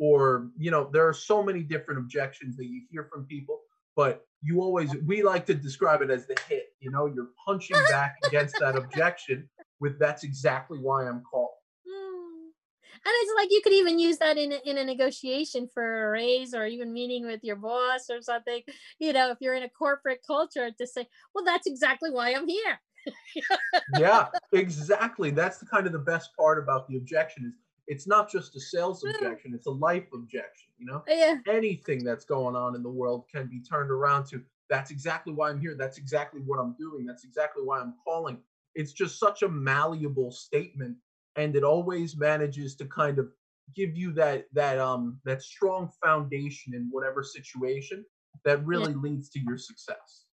[0.01, 3.61] or you know there are so many different objections that you hear from people
[3.95, 7.77] but you always we like to describe it as the hit you know you're punching
[7.89, 9.47] back against that objection
[9.79, 11.51] with that's exactly why i'm called.
[11.87, 12.45] Mm.
[12.93, 16.11] and it's like you could even use that in a, in a negotiation for a
[16.11, 18.61] raise or even meeting with your boss or something
[18.99, 22.47] you know if you're in a corporate culture to say well that's exactly why i'm
[22.47, 22.81] here.
[23.97, 25.31] Yeah exactly.
[25.31, 27.53] That's the kind of the best part about the objection is
[27.87, 32.25] it's not just a sales objection it's a life objection you know yeah anything that's
[32.25, 34.41] going on in the world can be turned around to
[34.71, 35.75] that's exactly why I'm here.
[35.77, 37.05] That's exactly what I'm doing.
[37.05, 38.37] That's exactly why I'm calling.
[38.73, 40.95] It's just such a malleable statement
[41.35, 43.27] and it always manages to kind of
[43.75, 48.05] give you that that um that strong foundation in whatever situation
[48.43, 50.25] that really leads to your success.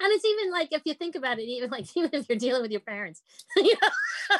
[0.00, 2.62] and it's even like if you think about it, even like even if you're dealing
[2.62, 3.22] with your parents,
[3.56, 4.38] you know.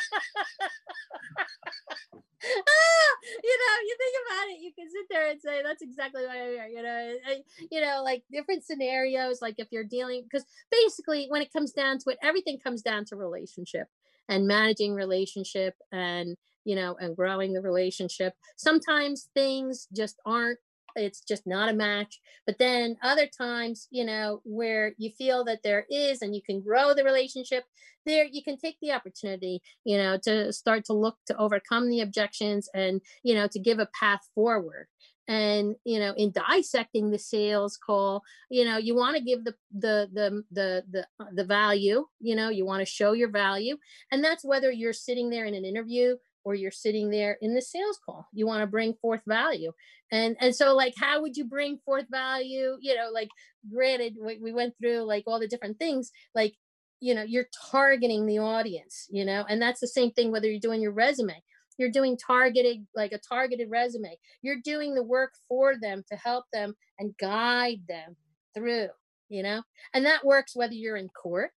[2.69, 3.13] ah,
[3.43, 6.49] you know, you think about it, you can sit there and say, that's exactly I'm
[6.49, 6.67] here.
[6.67, 11.43] You know, I, you know, like different scenarios, like if you're dealing, because basically when
[11.43, 13.89] it comes down to it, everything comes down to relationship
[14.29, 18.35] and managing relationship and, you know, and growing the relationship.
[18.57, 20.59] Sometimes things just aren't
[20.97, 22.21] it's just not a match.
[22.47, 26.61] But then other times, you know, where you feel that there is and you can
[26.61, 27.65] grow the relationship,
[28.05, 32.01] there you can take the opportunity, you know, to start to look to overcome the
[32.01, 34.87] objections and, you know, to give a path forward
[35.29, 39.55] and you know in dissecting the sales call you know you want to give the
[39.73, 43.77] the the the the, uh, the value you know you want to show your value
[44.11, 47.63] and that's whether you're sitting there in an interview or you're sitting there in the
[47.63, 49.73] sales call you want to bring forth value.
[50.11, 52.77] And and so like how would you bring forth value?
[52.81, 53.29] You know like
[53.73, 56.55] granted we went through like all the different things like
[57.01, 60.61] you know you're targeting the audience you know and that's the same thing whether you're
[60.61, 61.43] doing your resume.
[61.79, 64.17] You're doing targeted like a targeted resume.
[64.43, 68.17] You're doing the work for them to help them and guide them
[68.55, 68.89] through
[69.33, 69.63] you know?
[69.95, 71.51] And that works whether you're in court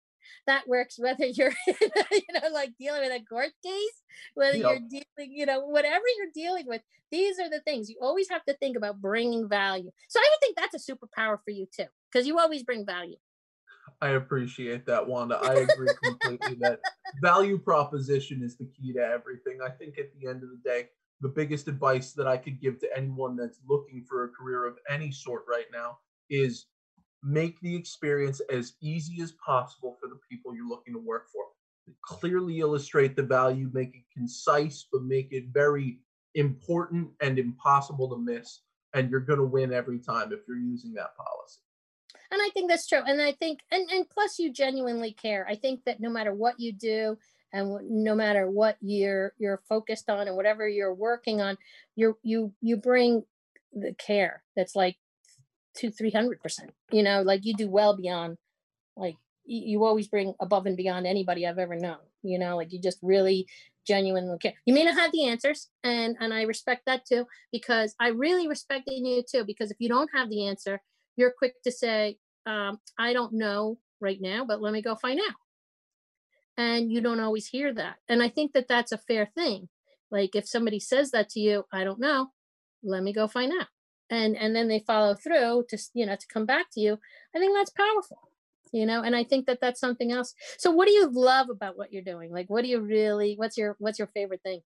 [0.48, 4.02] that works whether you're you know like dealing with a court case
[4.36, 4.70] whether yep.
[4.70, 8.44] you're dealing you know whatever you're dealing with these are the things you always have
[8.46, 9.92] to think about bringing value.
[10.10, 13.18] So i would think that's a superpower for you too because you always bring value.
[14.02, 15.38] I appreciate that wanda.
[15.38, 16.80] I agree completely that
[17.22, 19.60] value proposition is the key to everything.
[19.64, 20.90] I think at the end of the day
[21.24, 24.78] the biggest advice that i could give to anyone that's looking for a career of
[24.90, 25.98] any sort right now
[26.30, 26.68] is
[27.24, 31.46] make the experience as easy as possible for the people you're looking to work for.
[32.04, 36.00] Clearly illustrate the value, make it concise, but make it very
[36.36, 38.60] important and impossible to miss.
[38.94, 41.60] And you're going to win every time if you're using that policy.
[42.32, 43.02] And I think that's true.
[43.06, 45.46] And I think, and, and plus, you genuinely care.
[45.48, 47.18] I think that no matter what you do,
[47.54, 51.58] and no matter what you're you're focused on and whatever you're working on,
[51.96, 53.24] you you you bring
[53.72, 54.98] the care that's like
[56.14, 56.72] hundred percent.
[56.92, 58.38] You know, like you do well beyond,
[58.96, 59.16] like
[59.46, 61.98] you always bring above and beyond anybody I've ever known.
[62.22, 63.48] You know, like you just really
[63.86, 64.54] genuinely care.
[64.66, 68.48] You may not have the answers, and and I respect that too because I really
[68.48, 70.82] respect you too because if you don't have the answer,
[71.16, 75.20] you're quick to say, um, I don't know right now, but let me go find
[75.20, 75.36] out.
[76.56, 79.70] And you don't always hear that, and I think that that's a fair thing.
[80.12, 82.30] Like if somebody says that to you, I don't know,
[82.84, 83.68] let me go find out
[84.10, 87.00] and and then they follow through to you know to come back to you
[87.36, 88.30] i think that's powerful
[88.72, 90.34] you know and i think that that's something else.
[90.58, 92.32] So what do you love about what you're doing?
[92.32, 94.62] Like what do you really what's your what's your favorite thing?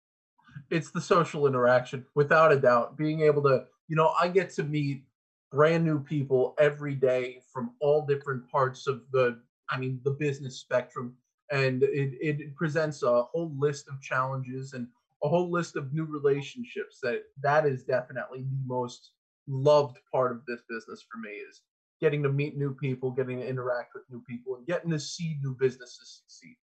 [0.69, 2.97] It's the social interaction without a doubt.
[2.97, 5.03] Being able to you know i get to meet
[5.51, 10.59] brand new people every day from all different parts of the i mean the business
[10.59, 11.15] spectrum
[11.51, 14.87] and it, it presents a whole list of challenges and
[15.23, 19.11] a whole list of new relationships that that is definitely the most
[19.47, 21.61] loved part of this business for me is
[21.99, 25.37] getting to meet new people, getting to interact with new people, and getting to see
[25.41, 26.55] new businesses succeed.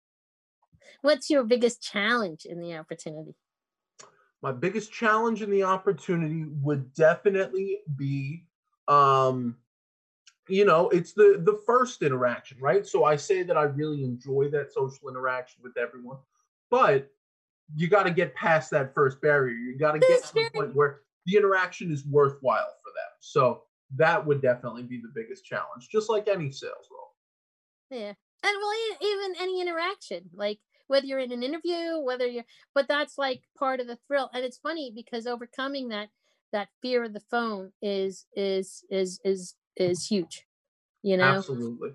[1.02, 3.34] What's your biggest challenge in the opportunity?
[4.42, 8.44] My biggest challenge in the opportunity would definitely be
[8.86, 9.56] um
[10.48, 14.46] you know it's the the first interaction right so i say that i really enjoy
[14.50, 16.18] that social interaction with everyone
[16.70, 17.10] but
[17.74, 20.74] you got to get past that first barrier you got to get to the point
[20.74, 23.12] where the interaction is worthwhile for them.
[23.20, 23.62] So
[23.96, 27.10] that would definitely be the biggest challenge, just like any sales role.
[27.90, 28.12] Yeah.
[28.42, 32.44] And well, even any interaction, like whether you're in an interview, whether you're,
[32.74, 34.30] but that's like part of the thrill.
[34.34, 36.08] And it's funny because overcoming that,
[36.52, 40.46] that fear of the phone is, is, is, is, is huge,
[41.02, 41.24] you know?
[41.24, 41.90] Absolutely.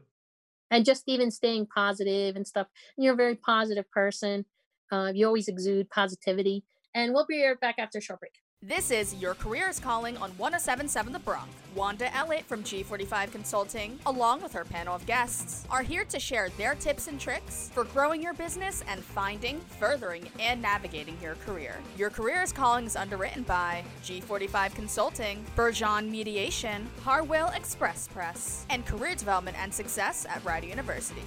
[0.72, 2.68] And just even staying positive and stuff.
[2.98, 4.46] You're a very positive person.
[4.92, 6.64] Uh, you always exude positivity.
[6.94, 8.34] And we'll be right back after a short break.
[8.62, 11.50] This is Your Career is Calling on 1077 The Bronc.
[11.76, 16.50] Wanda Ellett from G45 Consulting, along with her panel of guests, are here to share
[16.58, 21.78] their tips and tricks for growing your business and finding, furthering, and navigating your career.
[21.98, 28.86] Your Career is Calling is underwritten by G45 Consulting, Bergeon Mediation, Harwell Express Press, and
[28.86, 31.24] Career Development and Success at Rider University.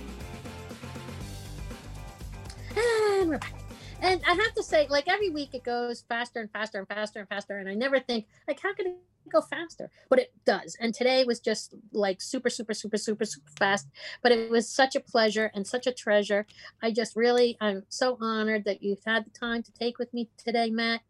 [3.22, 3.61] And we're back
[4.02, 7.20] and I have to say, like every week it goes faster and faster and faster
[7.20, 7.58] and faster.
[7.58, 8.96] And I never think, like, how can it
[9.30, 9.90] go faster?
[10.10, 10.76] But it does.
[10.80, 13.86] And today was just like super, super, super, super, super fast.
[14.22, 16.46] But it was such a pleasure and such a treasure.
[16.82, 20.28] I just really, I'm so honored that you've had the time to take with me
[20.36, 21.02] today, Matt.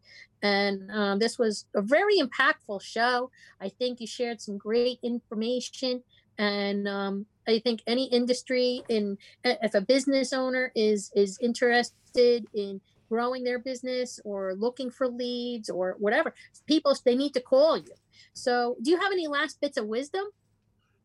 [0.43, 3.31] And um, this was a very impactful show.
[3.59, 6.03] I think you shared some great information.
[6.37, 12.81] And um, I think any industry in if a business owner is is interested in
[13.09, 16.33] growing their business or looking for leads or whatever,
[16.65, 17.93] people they need to call you.
[18.33, 20.25] So, do you have any last bits of wisdom?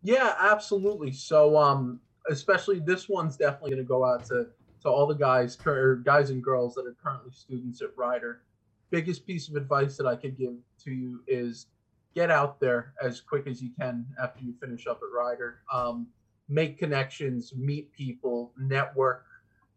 [0.02, 1.12] Yeah, absolutely.
[1.12, 4.46] So, um, especially this one's definitely going to go out to
[4.82, 8.42] to all the guys or guys and girls that are currently students at Rider.
[8.90, 11.66] Biggest piece of advice that I could give to you is
[12.14, 15.60] get out there as quick as you can after you finish up at Rider.
[15.72, 16.06] Um,
[16.48, 19.24] make connections, meet people, network,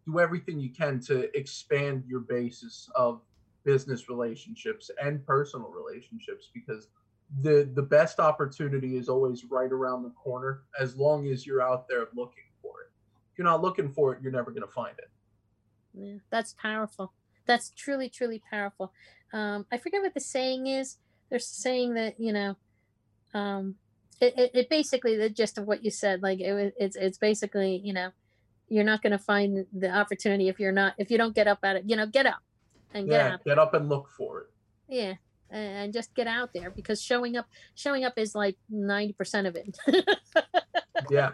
[0.05, 3.22] do everything you can to expand your basis of
[3.63, 6.88] business relationships and personal relationships because
[7.41, 11.88] the the best opportunity is always right around the corner as long as you're out
[11.88, 12.91] there looking for it.
[13.32, 15.09] If you're not looking for it, you're never going to find it.
[15.93, 17.13] Yeah, that's powerful.
[17.45, 18.91] That's truly, truly powerful.
[19.34, 20.97] Um, I forget what the saying is.
[21.30, 22.57] They're saying that you know,
[23.34, 23.76] um,
[24.22, 26.22] it, it, it basically the gist of what you said.
[26.22, 28.11] Like it, was it's it's basically you know,
[28.69, 31.59] you're not going to find the opportunity if you're not if you don't get up
[31.63, 31.84] at it.
[31.88, 32.41] You know, get up
[32.93, 33.43] and get yeah, out.
[33.43, 34.47] Get up and look for it.
[34.88, 35.13] Yeah,
[35.51, 39.78] and just get out there because showing up showing up is like 90% of it
[41.09, 41.32] yeah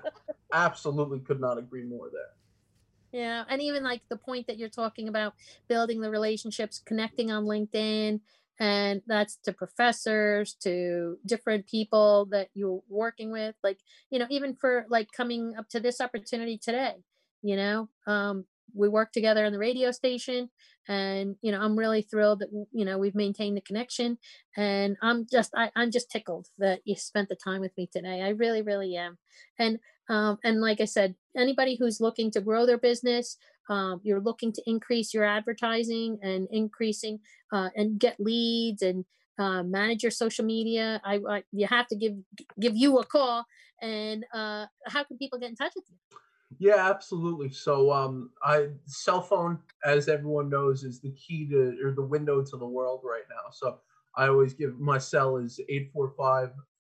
[0.54, 5.08] absolutely could not agree more there yeah and even like the point that you're talking
[5.08, 5.34] about
[5.68, 8.20] building the relationships connecting on linkedin
[8.60, 13.80] and that's to professors to different people that you're working with like
[14.10, 16.96] you know even for like coming up to this opportunity today
[17.42, 20.50] you know um we work together on the radio station
[20.88, 24.18] and you know i'm really thrilled that you know we've maintained the connection
[24.56, 28.22] and i'm just I, i'm just tickled that you spent the time with me today.
[28.22, 29.18] I really really am.
[29.60, 33.38] And um, and like i said anybody who's looking to grow their business
[33.70, 37.20] um, you're looking to increase your advertising and increasing
[37.52, 39.04] uh, and get leads and
[39.40, 42.14] uh, manage your social media I, I you have to give
[42.60, 43.46] give you a call
[43.82, 46.18] and uh, how can people get in touch with you
[46.60, 47.52] yeah, absolutely.
[47.52, 52.42] So, um, I cell phone, as everyone knows, is the key to or the window
[52.44, 53.52] to the world right now.
[53.52, 53.80] So,
[54.16, 55.60] I always give my cell is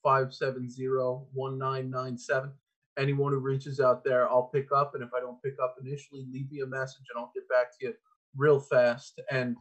[0.05, 2.51] 845-570-1997.
[2.97, 6.25] Anyone who reaches out there, I'll pick up, and if I don't pick up initially,
[6.31, 7.93] leave me a message, and I'll get back to you
[8.35, 9.19] real fast.
[9.29, 9.55] And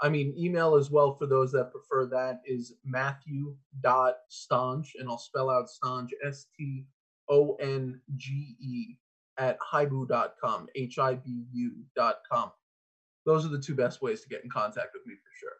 [0.00, 5.48] I mean, email as well for those that prefer that is Matthew.stonge, and I'll spell
[5.48, 6.84] out Stonge S T
[7.30, 8.96] O N G E
[9.38, 12.50] at hibu.com, H I B U.com.
[13.24, 15.50] Those are the two best ways to get in contact with me for sure.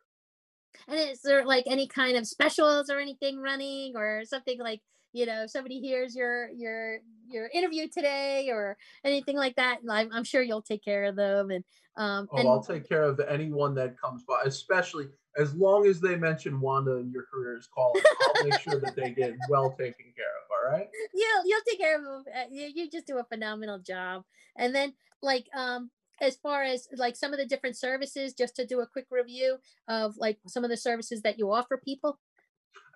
[0.89, 4.81] And is there like any kind of specials or anything running or something like,
[5.13, 6.99] you know, somebody hears your your
[7.29, 11.51] your interview today or anything like that, I'm, I'm sure you'll take care of them.
[11.51, 11.65] And
[11.97, 15.09] um, oh, and- I'll take care of anyone that comes by, especially
[15.39, 18.03] as long as they mention Wanda and your career is calling.
[18.37, 20.89] I'll make sure that they get well taken care of right?
[21.15, 22.25] Yeah, you'll take care of them.
[22.35, 24.23] Uh, you, you just do a phenomenal job.
[24.57, 25.91] And then, like, um,
[26.21, 29.59] as far as like some of the different services, just to do a quick review
[29.89, 32.19] of like some of the services that you offer people.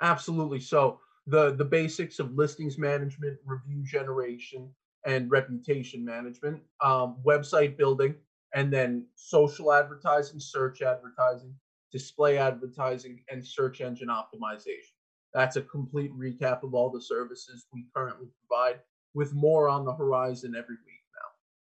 [0.00, 0.60] Absolutely.
[0.60, 4.70] So the the basics of listings management, review generation,
[5.04, 8.14] and reputation management, um, website building,
[8.54, 11.54] and then social advertising, search advertising,
[11.92, 14.95] display advertising, and search engine optimization.
[15.36, 18.80] That's a complete recap of all the services we currently provide,
[19.12, 21.02] with more on the horizon every week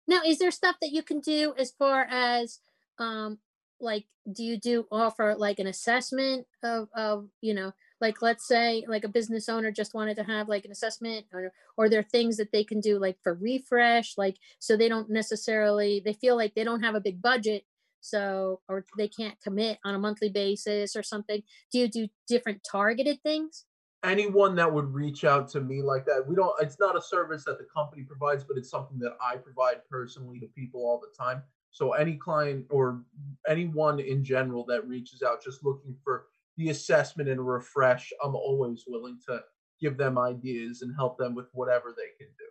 [0.07, 0.15] now.
[0.15, 2.59] Now, is there stuff that you can do as far as,
[2.99, 3.37] um,
[3.81, 8.85] like, do you do offer like an assessment of, of you know, like let's say
[8.87, 12.03] like a business owner just wanted to have like an assessment or or there are
[12.03, 16.37] things that they can do like for refresh like so they don't necessarily they feel
[16.37, 17.65] like they don't have a big budget
[18.01, 21.41] so or they can't commit on a monthly basis or something.
[21.71, 23.65] Do you do different targeted things?
[24.03, 27.43] Anyone that would reach out to me like that we don't it's not a service
[27.43, 31.13] that the company provides but it's something that i provide personally to people all the
[31.21, 31.43] time.
[31.71, 33.03] So any client or
[33.47, 36.27] anyone in general that reaches out just looking for
[36.57, 39.41] the assessment and refresh i'm always willing to
[39.81, 42.48] give them ideas and help them with whatever they can do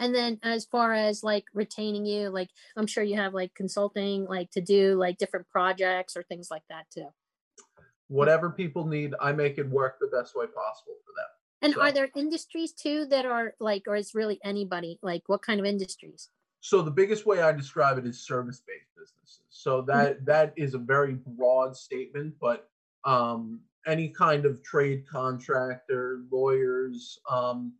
[0.00, 4.24] and then as far as like retaining you like i'm sure you have like consulting
[4.26, 7.08] like to do like different projects or things like that too
[8.08, 11.26] whatever people need i make it work the best way possible for them
[11.62, 11.80] and so.
[11.80, 15.66] are there industries too that are like or is really anybody like what kind of
[15.66, 16.28] industries
[16.60, 20.24] so the biggest way i describe it is service-based businesses so that mm-hmm.
[20.24, 22.68] that is a very broad statement but
[23.04, 27.72] um any kind of trade contractor lawyers um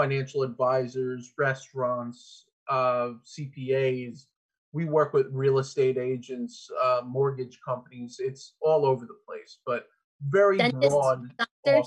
[0.00, 4.26] financial advisors, restaurants, uh, CPAs.
[4.72, 8.16] We work with real estate agents, uh, mortgage companies.
[8.18, 9.86] It's all over the place, but
[10.28, 11.32] very broad
[11.66, 11.84] offering.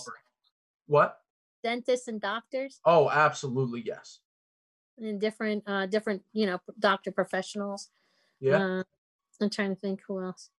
[0.88, 1.20] What?
[1.64, 4.20] dentists and doctors Oh, absolutely yes.
[4.98, 7.90] and different uh different you know doctor professionals.
[8.42, 8.58] Yeah.
[8.58, 8.84] Uh,
[9.42, 10.50] I'm trying to think who else.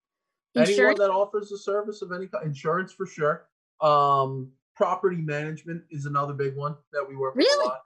[0.55, 0.99] Anyone Insurance.
[0.99, 3.47] that offers a service of any kind, insurance for sure.
[3.81, 7.81] Um, property management is another big one that we work with a lot.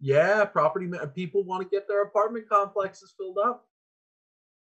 [0.00, 3.66] Yeah, property ma- people want to get their apartment complexes filled up.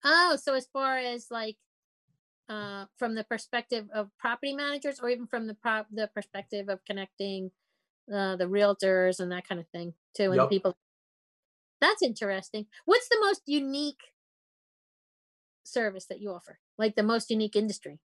[0.03, 1.57] Oh, so as far as like
[2.49, 6.84] uh from the perspective of property managers or even from the prop the perspective of
[6.86, 7.51] connecting
[8.13, 10.78] uh the realtors and that kind of thing too and the people
[11.80, 12.65] that's interesting.
[12.86, 14.01] What's the most unique
[15.63, 16.59] service that you offer?
[16.78, 17.99] Like the most unique industry?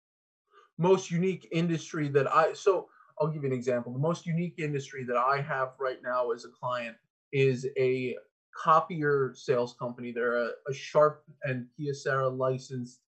[0.78, 2.88] Most unique industry that I so
[3.22, 3.92] I'll give you an example.
[3.92, 6.96] The most unique industry that I have right now as a client
[7.32, 8.16] is a
[8.52, 10.10] copier sales company.
[10.10, 13.00] They're a, a Sharp and Kyocera licensed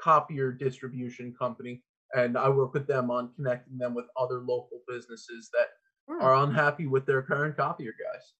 [0.00, 1.82] copier distribution company,
[2.14, 5.68] and I work with them on connecting them with other local businesses that
[6.08, 6.22] Hmm.
[6.22, 8.32] are unhappy with their current copier guys.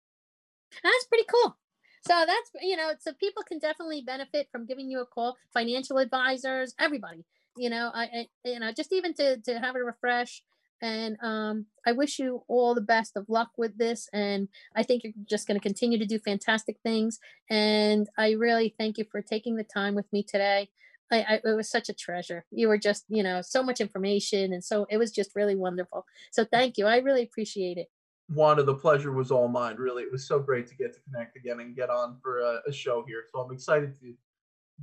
[0.83, 1.59] That's pretty cool.
[2.07, 5.37] So that's you know, so people can definitely benefit from giving you a call.
[5.53, 7.25] Financial advisors, everybody.
[7.57, 10.43] You know, I, I you know, just even to to have a refresh.
[10.81, 14.09] And um, I wish you all the best of luck with this.
[14.13, 17.19] And I think you're just going to continue to do fantastic things.
[17.51, 20.71] And I really thank you for taking the time with me today.
[21.11, 22.45] I, I it was such a treasure.
[22.51, 26.05] You were just, you know, so much information, and so it was just really wonderful.
[26.33, 26.87] So thank you.
[26.87, 27.89] I really appreciate it.
[28.31, 29.77] Wanda, the pleasure was all mine.
[29.77, 32.61] Really, it was so great to get to connect again and get on for a,
[32.69, 33.25] a show here.
[33.33, 34.15] So I'm excited to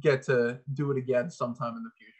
[0.02, 2.12] get to do it again sometime in the future.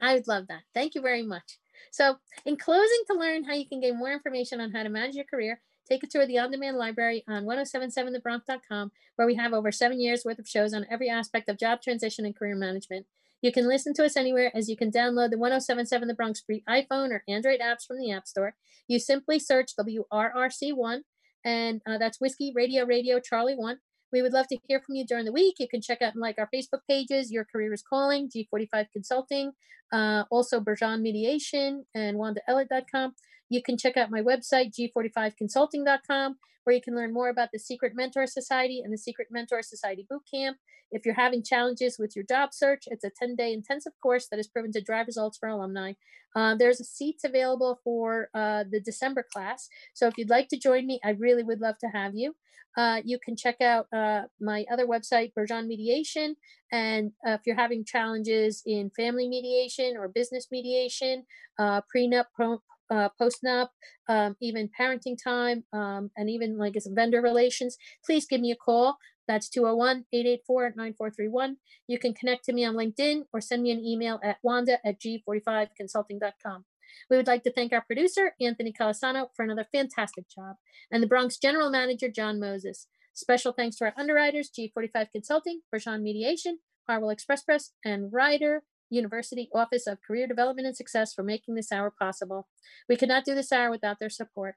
[0.00, 0.62] I would love that.
[0.74, 1.58] Thank you very much.
[1.90, 5.14] So, in closing, to learn how you can gain more information on how to manage
[5.14, 9.52] your career, take a tour of the on demand library on 1077thebronc.com, where we have
[9.52, 13.06] over seven years worth of shows on every aspect of job transition and career management.
[13.42, 16.64] You can listen to us anywhere as you can download the 1077 The Bronc free
[16.68, 18.54] iPhone or Android apps from the App Store.
[18.88, 21.00] You simply search WRRC1,
[21.44, 23.78] and uh, that's Whiskey Radio Radio Charlie 1.
[24.12, 25.56] We would love to hear from you during the week.
[25.58, 29.52] You can check out and like our Facebook pages, Your Career is Calling, G45 Consulting,
[29.92, 33.14] uh, also Bergeon Mediation and WandaEllett.com.
[33.48, 37.92] You can check out my website, G45consulting.com, where you can learn more about the Secret
[37.94, 40.54] Mentor Society and the Secret Mentor Society Bootcamp.
[40.90, 44.36] If you're having challenges with your job search, it's a 10 day intensive course that
[44.38, 45.92] has proven to drive results for alumni.
[46.34, 49.68] Uh, there's seats available for uh, the December class.
[49.94, 52.34] So if you'd like to join me, I really would love to have you.
[52.76, 56.36] Uh, you can check out uh, my other website, Bergeon Mediation.
[56.70, 61.24] And uh, if you're having challenges in family mediation or business mediation,
[61.58, 62.60] uh, prenup, pro,
[62.90, 63.68] uh, postnup,
[64.08, 68.56] um, even parenting time, um, and even like as vendor relations, please give me a
[68.56, 68.96] call.
[69.28, 71.56] That's 201 884 9431.
[71.88, 75.00] You can connect to me on LinkedIn or send me an email at wanda at
[75.00, 76.64] g45consulting.com.
[77.10, 80.56] We would like to thank our producer, Anthony Calasano, for another fantastic job,
[80.90, 82.86] and the Bronc General Manager, John Moses.
[83.12, 89.48] Special thanks to our underwriters, G45 Consulting, Bergeon Mediation, Harwell Express Press, and Rider University
[89.54, 92.48] Office of Career Development and Success for making this hour possible.
[92.88, 94.56] We could not do this hour without their support.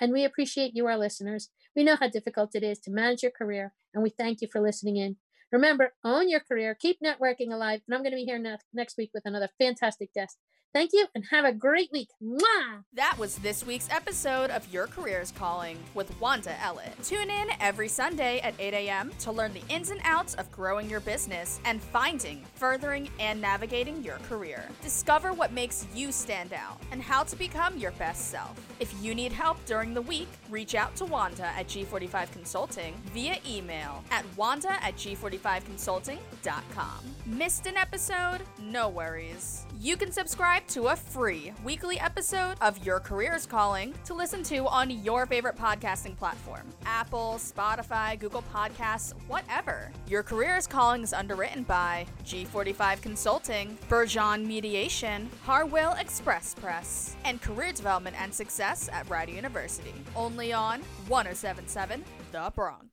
[0.00, 1.50] And we appreciate you, our listeners.
[1.74, 4.60] We know how difficult it is to manage your career, and we thank you for
[4.60, 5.16] listening in.
[5.52, 8.96] Remember, own your career, keep networking alive, and I'm going to be here ne- next
[8.98, 10.38] week with another fantastic guest.
[10.76, 12.10] Thank you and have a great week.
[12.22, 12.82] Mwah!
[12.92, 16.92] That was this week's episode of Your Career's Calling with Wanda Ellett.
[17.02, 19.10] Tune in every Sunday at 8 a.m.
[19.20, 24.02] to learn the ins and outs of growing your business and finding, furthering, and navigating
[24.02, 24.68] your career.
[24.82, 28.60] Discover what makes you stand out and how to become your best self.
[28.78, 33.38] If you need help during the week, reach out to Wanda at G45 Consulting via
[33.48, 36.98] email at wanda at g45consulting.com.
[37.24, 38.42] Missed an episode?
[38.60, 39.64] No worries.
[39.80, 44.66] You can subscribe to a free weekly episode of Your Career's Calling to listen to
[44.66, 49.90] on your favorite podcasting platform Apple, Spotify, Google Podcasts, whatever.
[50.08, 57.40] Your Career is Calling is underwritten by G45 Consulting, Bergeon Mediation, Harwell Express Press, and
[57.40, 59.94] Career Development and Success at Rider University.
[60.14, 62.86] Only on 1077 The Bronc.